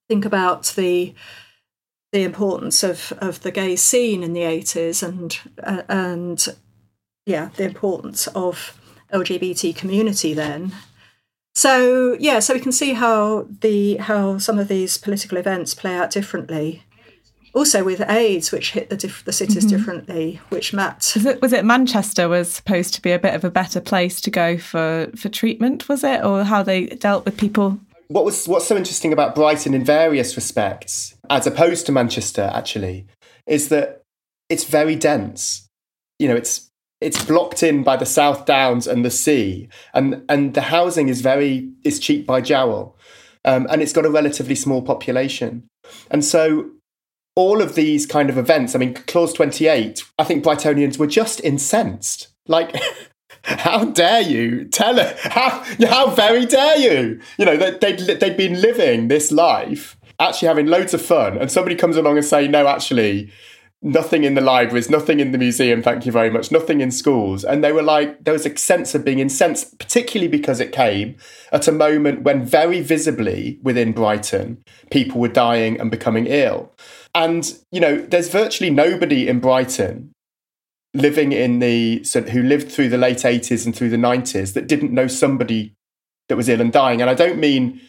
[0.08, 1.14] think about the
[2.12, 6.46] the importance of, of the gay scene in the 80s and uh, and
[7.26, 8.80] yeah the importance of
[9.18, 10.72] LGBT community then
[11.54, 15.94] so yeah so we can see how the how some of these political events play
[15.94, 16.82] out differently
[17.54, 19.74] also with AIDS, which hit the, diff- the cities mm-hmm.
[19.74, 23.44] differently, which Matt was it, was it Manchester was supposed to be a bit of
[23.44, 27.38] a better place to go for for treatment, was it, or how they dealt with
[27.38, 32.50] people what was what's so interesting about Brighton in various respects, as opposed to Manchester,
[32.52, 33.06] actually,
[33.46, 34.02] is that
[34.48, 35.68] it's very dense.
[36.18, 36.70] You know, it's
[37.00, 41.20] it's blocked in by the South Downs and the sea, and and the housing is
[41.20, 42.96] very is cheap by jowl,
[43.44, 45.64] um, and it's got a relatively small population,
[46.10, 46.70] and so
[47.34, 48.74] all of these kind of events.
[48.74, 50.04] I mean, Clause Twenty Eight.
[50.18, 52.28] I think Brightonians were just incensed.
[52.48, 52.74] Like
[53.46, 55.16] how dare you tell it?
[55.18, 57.20] How, how very dare you?
[57.38, 61.50] You know, they, they'd, they'd been living this life, actually having loads of fun, and
[61.50, 63.30] somebody comes along and say, no, actually,
[63.82, 67.44] nothing in the libraries, nothing in the museum, thank you very much, nothing in schools.
[67.44, 71.16] And they were like, there was a sense of being incensed, particularly because it came
[71.52, 76.72] at a moment when very visibly within Brighton, people were dying and becoming ill.
[77.14, 80.12] And, you know, there's virtually nobody in Brighton
[80.96, 84.66] living in the so who lived through the late 80s and through the 90s that
[84.66, 85.74] didn't know somebody
[86.28, 87.80] that was ill and dying and i don't mean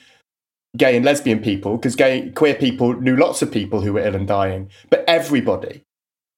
[0.75, 4.15] gay and lesbian people because gay queer people knew lots of people who were ill
[4.15, 5.83] and dying but everybody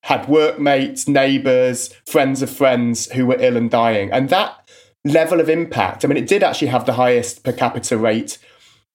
[0.04, 4.70] had workmates neighbors friends of friends who were ill and dying and that
[5.04, 8.38] level of impact i mean it did actually have the highest per capita rate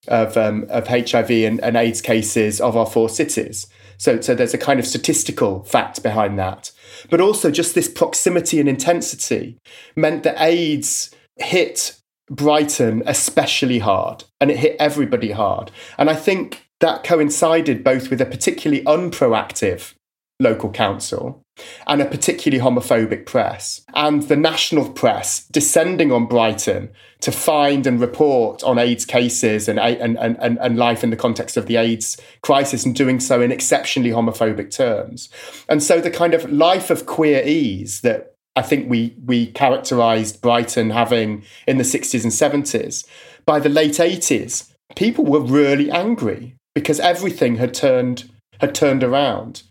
[0.07, 3.67] of, um, of hiv and, and aids cases of our four cities
[3.97, 6.71] so, so there's a kind of statistical fact behind that.
[7.09, 9.57] But also, just this proximity and intensity
[9.95, 11.99] meant that AIDS hit
[12.29, 15.71] Brighton especially hard, and it hit everybody hard.
[15.97, 19.95] And I think that coincided both with a particularly unproactive
[20.39, 21.41] local council
[21.87, 26.89] and a particularly homophobic press, and the national press descending on Brighton
[27.21, 31.55] to find and report on AIDS cases and, and, and, and, life in the context
[31.55, 35.29] of the AIDS crisis, and doing so in exceptionally homophobic terms.
[35.69, 40.41] And so the kind of life of queer ease that I think we, we characterized
[40.41, 43.05] Brighton having in the 60s and 70s,
[43.45, 48.29] by the late 80s, people were really angry because everything had turned
[48.61, 49.63] had turned around.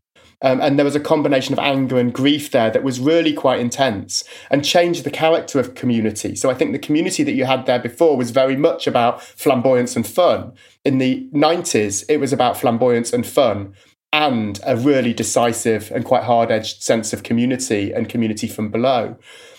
[0.43, 3.61] Um, and there was a combination of anger and grief there that was really quite
[3.61, 6.37] intense and changed the character of community.
[6.37, 9.97] So I think the community that you had there before was very much about flamboyance
[9.97, 10.53] and fun.
[10.85, 13.75] In the 90s, it was about flamboyance and fun
[14.15, 19.17] and a really decisive and quite hard edged sense of community and community from below.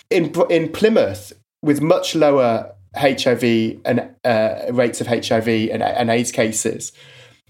[0.09, 3.43] In, in Plymouth, with much lower HIV
[3.83, 6.93] and uh, rates of HIV and, and AIDS cases,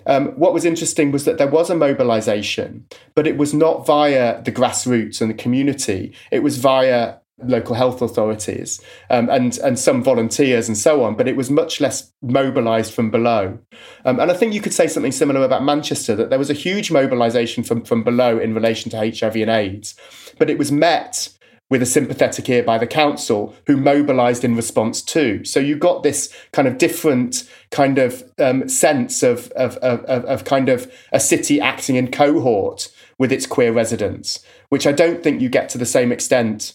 [0.07, 4.41] um, what was interesting was that there was a mobilization, but it was not via
[4.41, 6.11] the grassroots and the community.
[6.31, 11.27] It was via local health authorities um, and and some volunteers and so on, but
[11.27, 13.57] it was much less mobilised from below.
[14.05, 16.53] Um, and I think you could say something similar about Manchester that there was a
[16.53, 19.95] huge mobilisation from from below in relation to HIV and AIDS,
[20.37, 21.29] but it was met
[21.69, 25.43] with a sympathetic ear by the council who mobilized in response too.
[25.43, 30.43] So you got this kind of different kind of um, sense of, of, of, of
[30.43, 35.41] kind of a city acting in cohort with its queer residents, which I don't think
[35.41, 36.73] you get to the same extent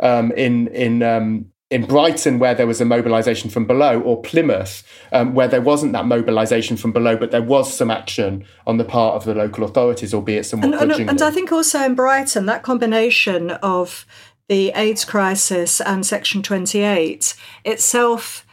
[0.00, 4.84] um, in in um, in Brighton, where there was a mobilisation from below, or Plymouth,
[5.12, 8.84] um, where there wasn't that mobilisation from below, but there was some action on the
[8.84, 12.46] part of the local authorities, albeit somewhat and, and, and I think also in Brighton,
[12.46, 14.06] that combination of
[14.48, 17.34] the AIDS crisis and Section 28
[17.64, 18.46] itself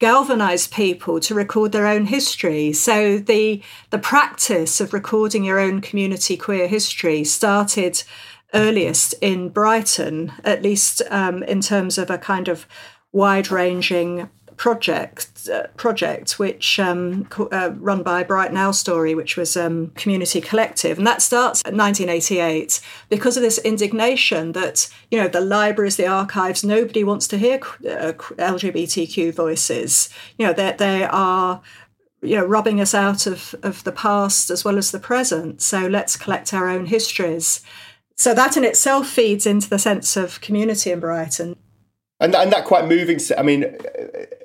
[0.00, 2.72] galvanized people to record their own history.
[2.72, 8.02] So the the practice of recording your own community queer history started
[8.54, 12.66] earliest in Brighton, at least um, in terms of a kind of
[13.12, 19.56] wide ranging project uh, project which um, uh, run by Brighton Our Story, which was
[19.56, 25.28] um, community collective, and that starts in 1988 because of this indignation that you know
[25.28, 30.08] the libraries, the archives, nobody wants to hear uh, LGBTQ voices.
[30.38, 31.60] You know that they, they are
[32.22, 35.62] you know robbing us out of of the past as well as the present.
[35.62, 37.60] So let's collect our own histories.
[38.16, 41.56] So that in itself feeds into the sense of community in Brighton.
[42.20, 43.18] And, and that quite moving.
[43.36, 43.76] I mean,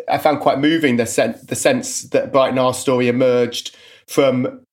[0.09, 3.75] I found quite moving the sense the sense that Brighton Our Story emerged
[4.07, 4.65] from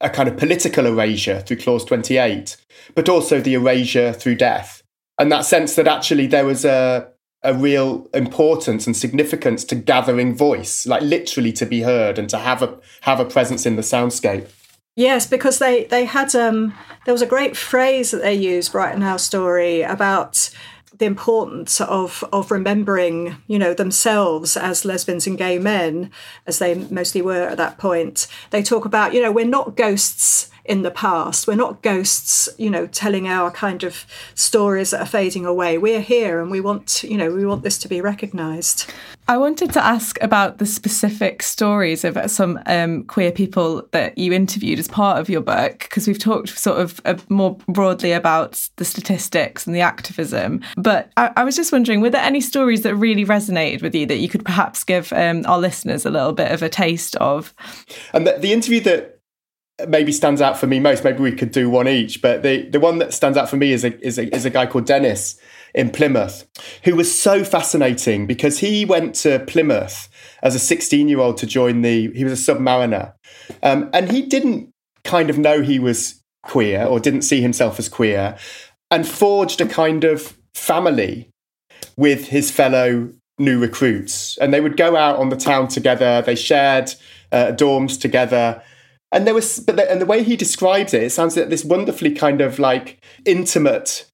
[0.00, 2.56] a kind of political erasure through Clause 28,
[2.94, 4.82] but also the erasure through death.
[5.18, 7.08] And that sense that actually there was a,
[7.42, 12.38] a real importance and significance to gathering voice, like literally to be heard and to
[12.38, 14.48] have a have a presence in the soundscape.
[14.94, 16.74] Yes, because they they had um
[17.04, 20.50] there was a great phrase that they used Brighton Our Story about
[20.98, 26.10] the importance of of remembering, you know, themselves as lesbians and gay men,
[26.46, 28.26] as they mostly were at that point.
[28.50, 31.46] They talk about, you know, we're not ghosts in the past.
[31.46, 35.78] We're not ghosts, you know, telling our kind of stories that are fading away.
[35.78, 38.92] We're here and we want, you know, we want this to be recognised.
[39.28, 44.32] I wanted to ask about the specific stories of some um, queer people that you
[44.32, 48.68] interviewed as part of your book, because we've talked sort of uh, more broadly about
[48.76, 50.60] the statistics and the activism.
[50.76, 54.06] But I, I, was just wondering, were there any stories that really resonated with you
[54.06, 57.54] that you could perhaps give um, our listeners a little bit of a taste of?
[58.12, 59.20] And the, the interview that
[59.88, 61.04] maybe stands out for me most.
[61.04, 63.72] Maybe we could do one each, but the the one that stands out for me
[63.72, 65.40] is a is a, is a guy called Dennis
[65.74, 66.46] in Plymouth,
[66.84, 70.08] who was so fascinating because he went to Plymouth
[70.42, 72.10] as a 16 year old to join the.
[72.12, 73.14] He was a submariner,
[73.62, 74.70] um, and he didn't
[75.04, 78.36] kind of know he was queer or didn't see himself as queer,
[78.90, 81.28] and forged a kind of family
[81.96, 86.22] with his fellow new recruits, and they would go out on the town together.
[86.22, 86.94] They shared
[87.32, 88.62] uh, dorms together
[89.12, 91.64] and there was, but the, and the way he describes it, it sounds like this
[91.64, 94.10] wonderfully kind of like intimate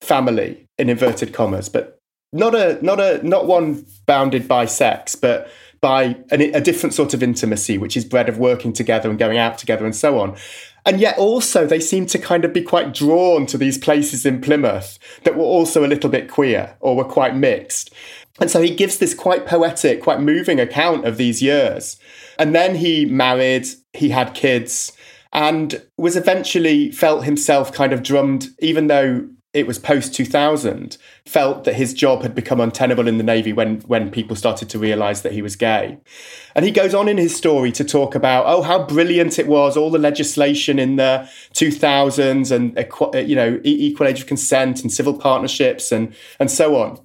[0.00, 1.98] family in inverted commas, but
[2.32, 7.14] not a not a not one bounded by sex, but by an, a different sort
[7.14, 10.36] of intimacy, which is bred of working together and going out together and so on.
[10.84, 14.40] And yet, also, they seem to kind of be quite drawn to these places in
[14.40, 17.92] Plymouth that were also a little bit queer or were quite mixed.
[18.40, 21.98] And so he gives this quite poetic, quite moving account of these years.
[22.38, 24.92] And then he married, he had kids,
[25.32, 29.26] and was eventually felt himself kind of drummed, even though
[29.56, 33.80] it was post 2000, felt that his job had become untenable in the Navy when,
[33.82, 35.98] when people started to realize that he was gay.
[36.54, 39.76] And he goes on in his story to talk about, oh, how brilliant it was,
[39.76, 45.14] all the legislation in the 2000s and, you know, equal age of consent and civil
[45.14, 47.00] partnerships and, and so on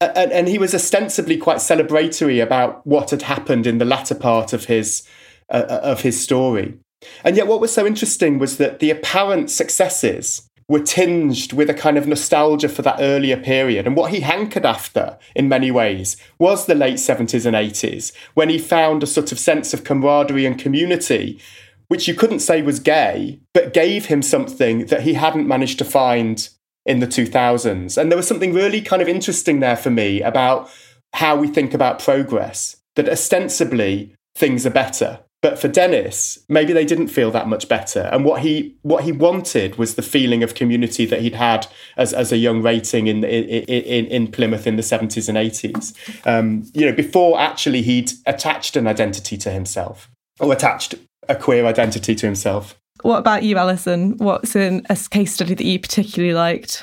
[0.00, 4.54] and, and, he was ostensibly quite celebratory about what had happened in the latter part
[4.54, 5.06] of his
[5.50, 6.78] uh, uh, of his story.
[7.22, 11.74] And yet, what was so interesting was that the apparent successes were tinged with a
[11.74, 13.86] kind of nostalgia for that earlier period.
[13.86, 18.48] And what he hankered after, in many ways, was the late 70s and 80s, when
[18.48, 21.40] he found a sort of sense of camaraderie and community,
[21.88, 25.84] which you couldn't say was gay, but gave him something that he hadn't managed to
[25.84, 26.48] find
[26.84, 27.96] in the 2000s.
[27.96, 30.68] And there was something really kind of interesting there for me about
[31.12, 35.20] how we think about progress, that ostensibly things are better.
[35.46, 38.10] But for Dennis, maybe they didn't feel that much better.
[38.10, 42.12] And what he what he wanted was the feeling of community that he'd had as,
[42.12, 45.94] as a young rating in, in, in, in Plymouth in the 70s and 80s.
[46.26, 50.96] Um, you know, before actually he'd attached an identity to himself or attached
[51.28, 52.76] a queer identity to himself.
[53.02, 54.16] What about you, Alison?
[54.18, 56.82] What's in a case study that you particularly liked?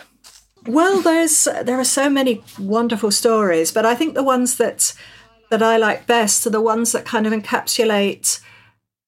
[0.67, 4.93] Well, there's there are so many wonderful stories, but I think the ones that
[5.49, 8.39] that I like best are the ones that kind of encapsulate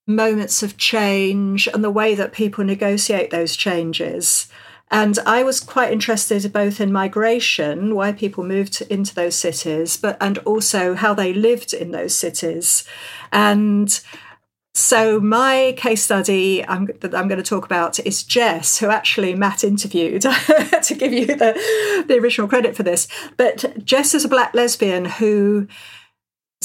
[0.07, 4.47] moments of change and the way that people negotiate those changes.
[4.91, 10.15] And I was quite interested both in migration, why people moved into those cities, but
[10.21, 12.87] and also how they lived in those cities.
[13.31, 13.99] And
[14.75, 19.33] So my case study I'm, that I'm going to talk about is Jess, who actually
[19.33, 20.21] Matt interviewed
[20.83, 23.07] to give you the, the original credit for this.
[23.37, 25.69] But Jess is a black lesbian who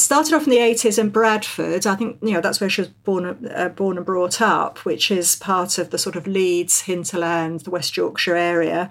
[0.03, 1.87] started off in the 80s in Bradford.
[1.87, 5.11] I think you know that's where she was born, uh, born and brought up, which
[5.11, 8.91] is part of the sort of Leeds hinterland, the West Yorkshire area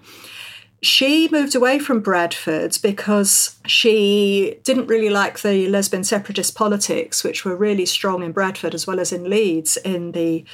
[0.82, 7.44] she moved away from Bradford because she didn't really like the lesbian separatist politics, which
[7.44, 10.46] were really strong in Bradford as well as in Leeds in the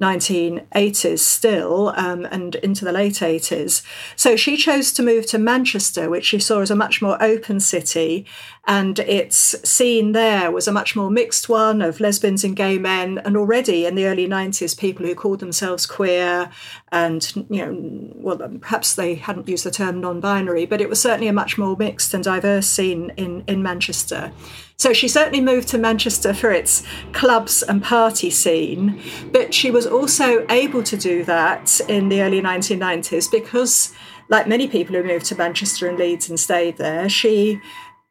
[0.00, 3.82] 1980s still um, and into the late 80s.
[4.14, 7.60] So she chose to move to Manchester, which she saw as a much more open
[7.60, 8.26] city.
[8.66, 13.18] And its scene there was a much more mixed one of lesbians and gay men.
[13.18, 16.50] And already in the early 90s, people who called themselves queer
[16.90, 21.00] and, you know, well, perhaps they hadn't used the term non binary, but it was
[21.00, 24.32] certainly a much more mixed and diverse scene in, in Manchester.
[24.78, 29.00] So she certainly moved to Manchester for its clubs and party scene,
[29.32, 33.94] but she was also able to do that in the early 1990s because,
[34.28, 37.58] like many people who moved to Manchester and Leeds and stayed there, she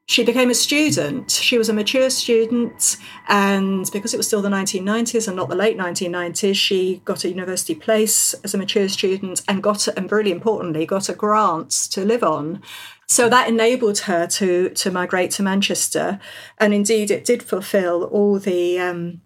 [0.07, 1.31] she became a student.
[1.31, 2.97] She was a mature student,
[3.27, 7.29] and because it was still the 1990s and not the late 1990s, she got a
[7.29, 12.05] university place as a mature student and got, and really importantly, got a grant to
[12.05, 12.61] live on.
[13.07, 16.19] So that enabled her to to migrate to Manchester,
[16.59, 19.21] and indeed it did fulfil all the um,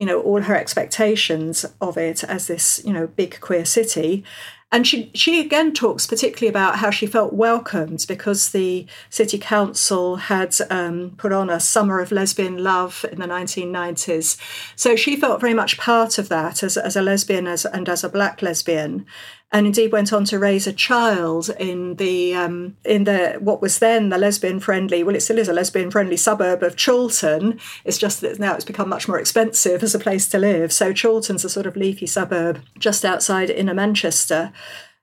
[0.00, 4.24] you know all her expectations of it as this you know big queer city.
[4.72, 10.16] And she, she again talks particularly about how she felt welcomed because the city council
[10.16, 14.36] had um, put on a summer of lesbian love in the 1990s.
[14.74, 18.02] So she felt very much part of that as, as a lesbian as, and as
[18.02, 19.06] a black lesbian
[19.52, 23.78] and indeed went on to raise a child in the um, in the what was
[23.78, 27.98] then the lesbian friendly well it still is a lesbian friendly suburb of Chorlton it's
[27.98, 30.72] just that now it's become much more expensive as a place to live.
[30.72, 34.52] So Chorlton's a sort of leafy suburb just outside inner Manchester.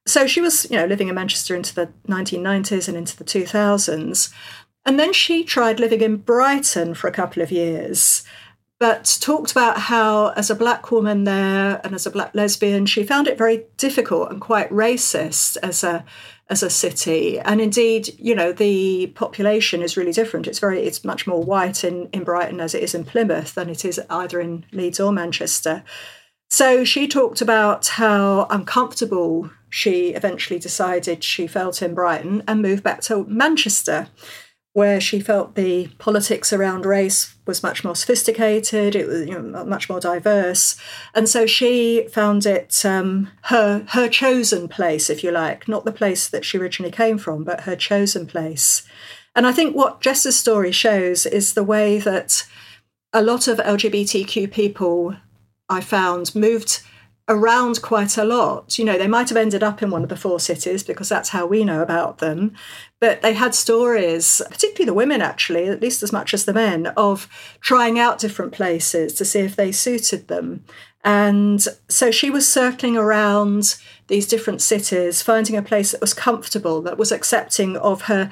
[0.05, 4.33] So she was you know living in Manchester into the 1990s and into the 2000s
[4.85, 8.23] and then she tried living in Brighton for a couple of years
[8.83, 13.05] but talked about how, as a black woman there and as a black lesbian, she
[13.05, 16.03] found it very difficult and quite racist as a
[16.49, 17.39] as a city.
[17.39, 20.47] And indeed, you know, the population is really different.
[20.47, 23.69] It's very it's much more white in, in Brighton as it is in Plymouth than
[23.69, 25.85] it is either in Leeds or Manchester.
[26.49, 32.83] So she talked about how uncomfortable she eventually decided she felt in Brighton and moved
[32.83, 34.09] back to Manchester
[34.73, 39.63] where she felt the politics around race was much more sophisticated, it was you know,
[39.65, 40.75] much more diverse,
[41.13, 45.91] and so she found it um, her her chosen place, if you like, not the
[45.91, 48.83] place that she originally came from, but her chosen place.
[49.35, 52.45] And I think what Jess's story shows is the way that
[53.11, 55.15] a lot of LGBTQ people
[55.69, 56.81] I found moved
[57.29, 58.77] around quite a lot.
[58.77, 61.29] You know, they might have ended up in one of the four cities because that's
[61.29, 62.53] how we know about them.
[62.99, 66.87] But they had stories, particularly the women actually, at least as much as the men,
[66.97, 67.27] of
[67.61, 70.65] trying out different places to see if they suited them.
[71.05, 73.75] And so she was circling around
[74.07, 78.31] these different cities, finding a place that was comfortable, that was accepting of her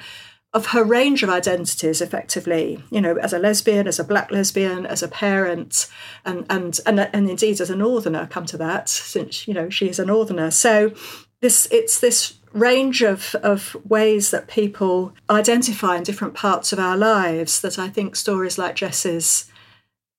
[0.54, 4.84] of her range of identities effectively you know as a lesbian as a black lesbian
[4.84, 5.88] as a parent
[6.24, 9.88] and and and, and indeed as a northerner come to that since you know she
[9.88, 10.92] is a northerner so
[11.40, 16.96] this it's this range of of ways that people identify in different parts of our
[16.96, 19.50] lives that i think stories like jess's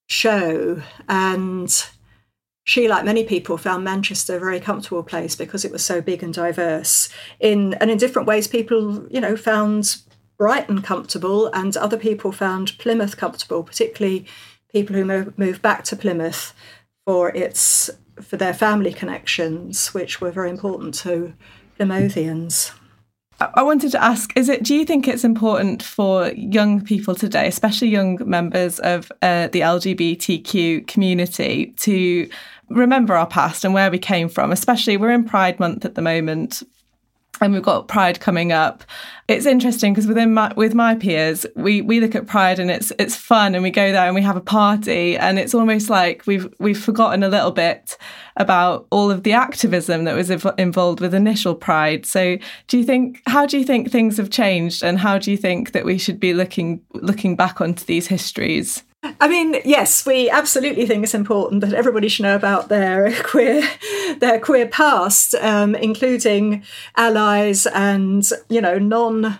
[0.08, 1.86] show and
[2.66, 6.22] she, like many people, found Manchester a very comfortable place because it was so big
[6.22, 7.10] and diverse.
[7.38, 9.98] In and in different ways, people, you know, found
[10.38, 14.26] Brighton comfortable, and other people found Plymouth comfortable, particularly
[14.72, 16.52] people who moved back to Plymouth
[17.06, 21.34] for its for their family connections, which were very important to
[21.78, 22.72] Plymouthians.
[23.40, 24.62] I wanted to ask: Is it?
[24.62, 29.60] Do you think it's important for young people today, especially young members of uh, the
[29.60, 32.28] LGBTQ community, to
[32.70, 34.52] remember our past and where we came from?
[34.52, 36.62] Especially, we're in Pride Month at the moment
[37.44, 38.84] and we've got Pride coming up.
[39.28, 42.90] It's interesting because within my with my peers, we we look at Pride and it's
[42.98, 46.26] it's fun and we go there and we have a party and it's almost like
[46.26, 47.98] we've we've forgotten a little bit
[48.38, 52.06] about all of the activism that was involved with initial Pride.
[52.06, 55.36] So, do you think how do you think things have changed and how do you
[55.36, 58.82] think that we should be looking looking back onto these histories?
[59.20, 63.62] I mean, yes, we absolutely think it's important that everybody should know about their queer,
[64.18, 66.62] their queer past, um, including
[66.96, 69.38] allies and you know non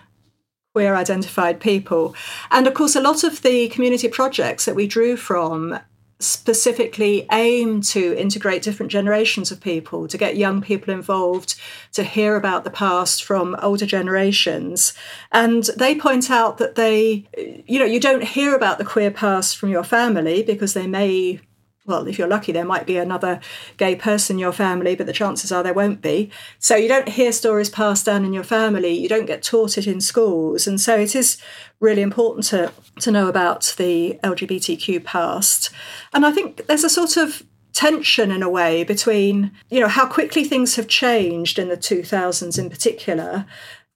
[0.73, 2.15] queer identified people.
[2.51, 5.79] And of course, a lot of the community projects that we drew from
[6.19, 11.55] specifically aim to integrate different generations of people, to get young people involved,
[11.91, 14.93] to hear about the past from older generations.
[15.31, 17.27] And they point out that they,
[17.67, 21.41] you know, you don't hear about the queer past from your family because they may
[21.85, 23.39] well, if you're lucky, there might be another
[23.77, 26.31] gay person in your family, but the chances are there won't be.
[26.57, 28.89] So you don't hear stories passed down in your family.
[28.89, 30.65] You don't get taught it in schools.
[30.65, 31.37] And so it is
[31.79, 32.71] really important to,
[33.01, 35.69] to know about the LGBTQ past.
[36.11, 40.07] And I think there's a sort of tension in a way between, you know, how
[40.07, 43.45] quickly things have changed in the 2000s in particular,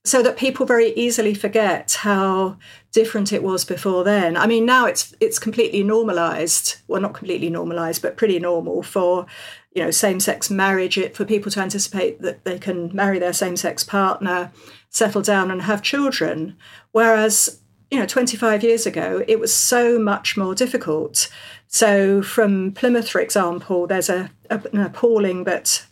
[0.05, 2.57] so that people very easily forget how
[2.91, 4.35] different it was before then.
[4.37, 6.77] I mean, now it's it's completely normalized.
[6.87, 9.25] Well, not completely normalized, but pretty normal for
[9.73, 10.97] you know same-sex marriage.
[10.97, 14.51] It for people to anticipate that they can marry their same-sex partner,
[14.89, 16.57] settle down, and have children.
[16.91, 17.59] Whereas
[17.91, 21.27] you know, 25 years ago, it was so much more difficult.
[21.67, 25.85] So, from Plymouth, for example, there's a, a an appalling but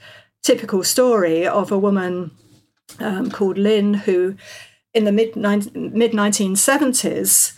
[0.44, 2.32] typical story of a woman
[3.00, 4.36] um, called Lynn who
[4.98, 7.54] in the mid mid 1970s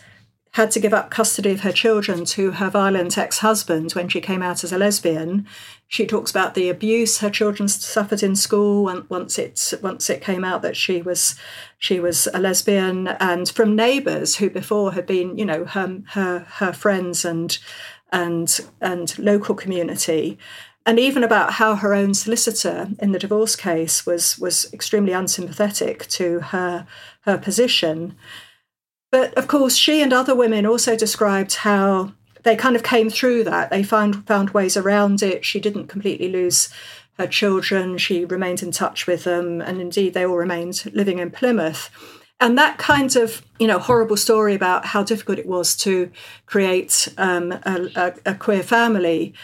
[0.53, 4.41] had to give up custody of her children to her violent ex-husband when she came
[4.41, 5.47] out as a lesbian.
[5.87, 10.43] She talks about the abuse her children suffered in school once it once it came
[10.43, 11.35] out that she was
[11.77, 16.39] she was a lesbian, and from neighbours who before had been you know her her
[16.39, 17.57] her friends and
[18.11, 20.37] and and local community
[20.89, 26.07] and even about how her own solicitor in the divorce case was was extremely unsympathetic
[26.07, 26.87] to her
[27.21, 28.15] her position.
[29.11, 33.43] But of course, she and other women also described how they kind of came through
[33.43, 33.69] that.
[33.69, 35.45] They found found ways around it.
[35.45, 36.69] She didn't completely lose
[37.19, 37.99] her children.
[37.99, 41.91] She remained in touch with them, and indeed, they all remained living in Plymouth.
[42.39, 46.09] And that kind of, you know, horrible story about how difficult it was to
[46.47, 49.35] create um, a, a, a queer family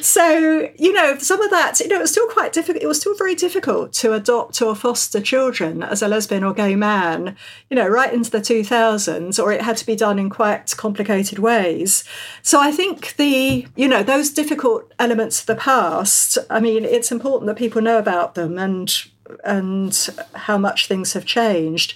[0.00, 3.00] so you know some of that you know it was still quite difficult it was
[3.00, 7.36] still very difficult to adopt or foster children as a lesbian or gay man
[7.70, 11.38] you know right into the 2000s or it had to be done in quite complicated
[11.38, 12.04] ways.
[12.42, 17.10] So i think the you know those difficult elements of the past i mean it's
[17.10, 19.04] important that people know about them and
[19.42, 21.94] and how much things have changed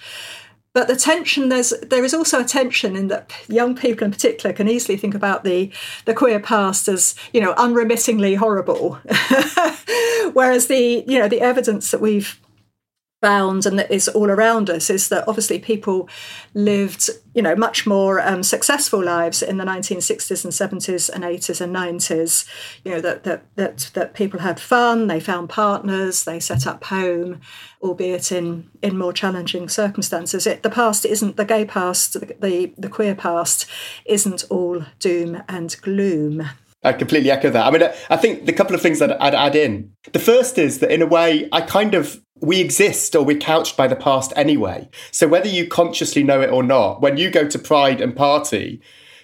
[0.79, 4.55] but the tension there's there is also a tension in that young people in particular
[4.55, 5.73] can easily think about the
[6.05, 8.93] the queer past as you know unremittingly horrible.
[10.35, 12.39] Whereas the you know the evidence that we've
[13.21, 16.09] found and that is all around us is that obviously people
[16.55, 21.61] lived you know much more um, successful lives in the 1960s and 70s and 80s
[21.61, 22.49] and 90s
[22.85, 26.85] you know that that that, that people had fun they found partners they set up
[26.85, 27.41] home
[27.83, 30.47] albeit in in more challenging circumstances.
[30.47, 33.67] It, the past isn't the gay past the, the the queer past
[34.05, 36.49] isn't all doom and gloom
[36.83, 37.67] I completely echo that.
[37.67, 39.93] I mean, I think the couple of things that I'd add in.
[40.13, 43.77] The first is that in a way, I kind of we exist or we're couched
[43.77, 44.89] by the past anyway.
[45.11, 48.81] So whether you consciously know it or not, when you go to Pride and party,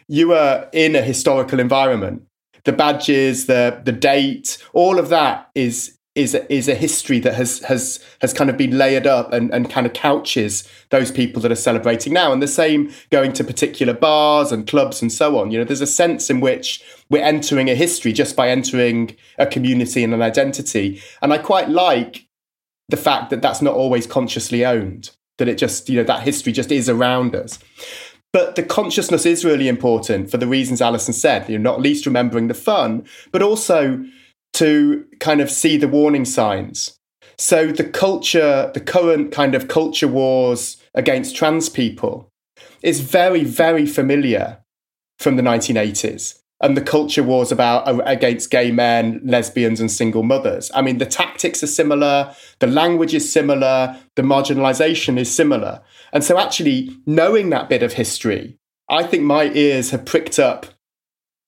[0.09, 2.23] you are in a historical environment.
[2.65, 7.35] The badges, the the date, all of that is is a, is a history that
[7.35, 11.43] has has has kind of been layered up and, and kind of couches those people
[11.43, 12.33] that are celebrating now.
[12.33, 15.51] And the same going to particular bars and clubs and so on.
[15.51, 19.47] You know, there's a sense in which we're entering a history just by entering a
[19.47, 21.03] community and an identity.
[21.21, 22.27] And I quite like
[22.89, 25.11] the fact that that's not always consciously owned.
[25.39, 27.59] That it just you know that history just is around us.
[28.33, 31.49] But the consciousness is really important for the reasons Alison said.
[31.49, 34.05] You know, not least remembering the fun, but also
[34.55, 36.97] to kind of see the warning signs.
[37.37, 42.31] So the culture, the current kind of culture wars against trans people
[42.83, 44.59] is very, very familiar
[45.19, 46.41] from the 1980s.
[46.61, 50.71] And the culture wars about uh, against gay men, lesbians, and single mothers.
[50.73, 55.83] I mean, the tactics are similar, the language is similar, the marginalization is similar.
[56.13, 58.57] And so, actually, knowing that bit of history,
[58.89, 60.67] I think my ears have pricked up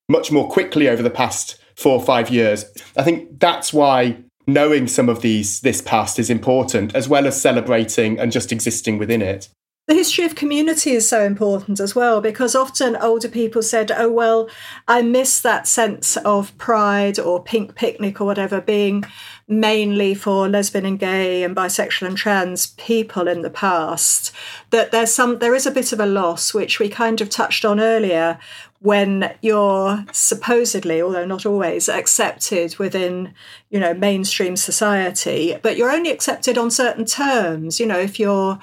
[0.08, 2.64] much more quickly over the past four or five years.
[2.96, 7.40] I think that's why knowing some of these this past is important, as well as
[7.40, 9.48] celebrating and just existing within it.
[9.88, 14.10] The history of community is so important as well because often older people said, Oh,
[14.10, 14.50] well,
[14.88, 19.04] I miss that sense of pride or pink picnic or whatever being
[19.46, 24.32] mainly for lesbian and gay and bisexual and trans people in the past.
[24.70, 27.64] That there's some, there is a bit of a loss, which we kind of touched
[27.64, 28.40] on earlier,
[28.80, 33.34] when you're supposedly, although not always, accepted within,
[33.70, 37.80] you know, mainstream society, but you're only accepted on certain terms.
[37.80, 38.58] You know, if you're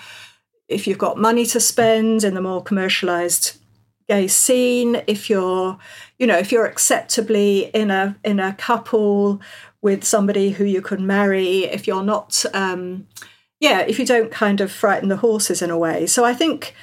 [0.68, 3.58] if you've got money to spend in the more commercialized
[4.08, 5.78] gay scene, if you're,
[6.18, 9.42] you know, if you're acceptably in a in a couple
[9.82, 13.08] with somebody who you can marry, if you're not, um,
[13.60, 16.06] yeah, if you don't kind of frighten the horses in a way.
[16.06, 16.74] So I think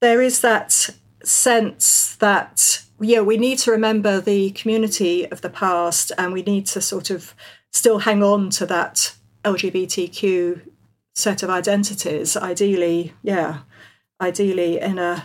[0.00, 0.90] there is that
[1.24, 6.66] sense that yeah, we need to remember the community of the past, and we need
[6.66, 7.34] to sort of
[7.72, 9.14] still hang on to that
[9.44, 10.60] LGBTQ
[11.14, 12.36] set of identities.
[12.36, 13.60] Ideally, yeah,
[14.20, 15.24] ideally in a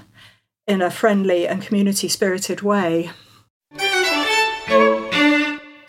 [0.68, 3.12] in a friendly and community spirited way.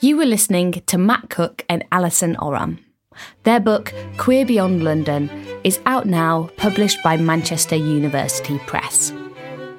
[0.00, 2.78] You were listening to Matt Cook and Alison Oram.
[3.44, 5.30] Their book, Queer Beyond London,
[5.64, 9.12] is out now, published by Manchester University Press.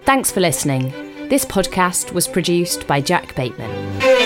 [0.08, 0.94] Thanks for listening.
[1.28, 4.17] This podcast was produced by Jack Bateman.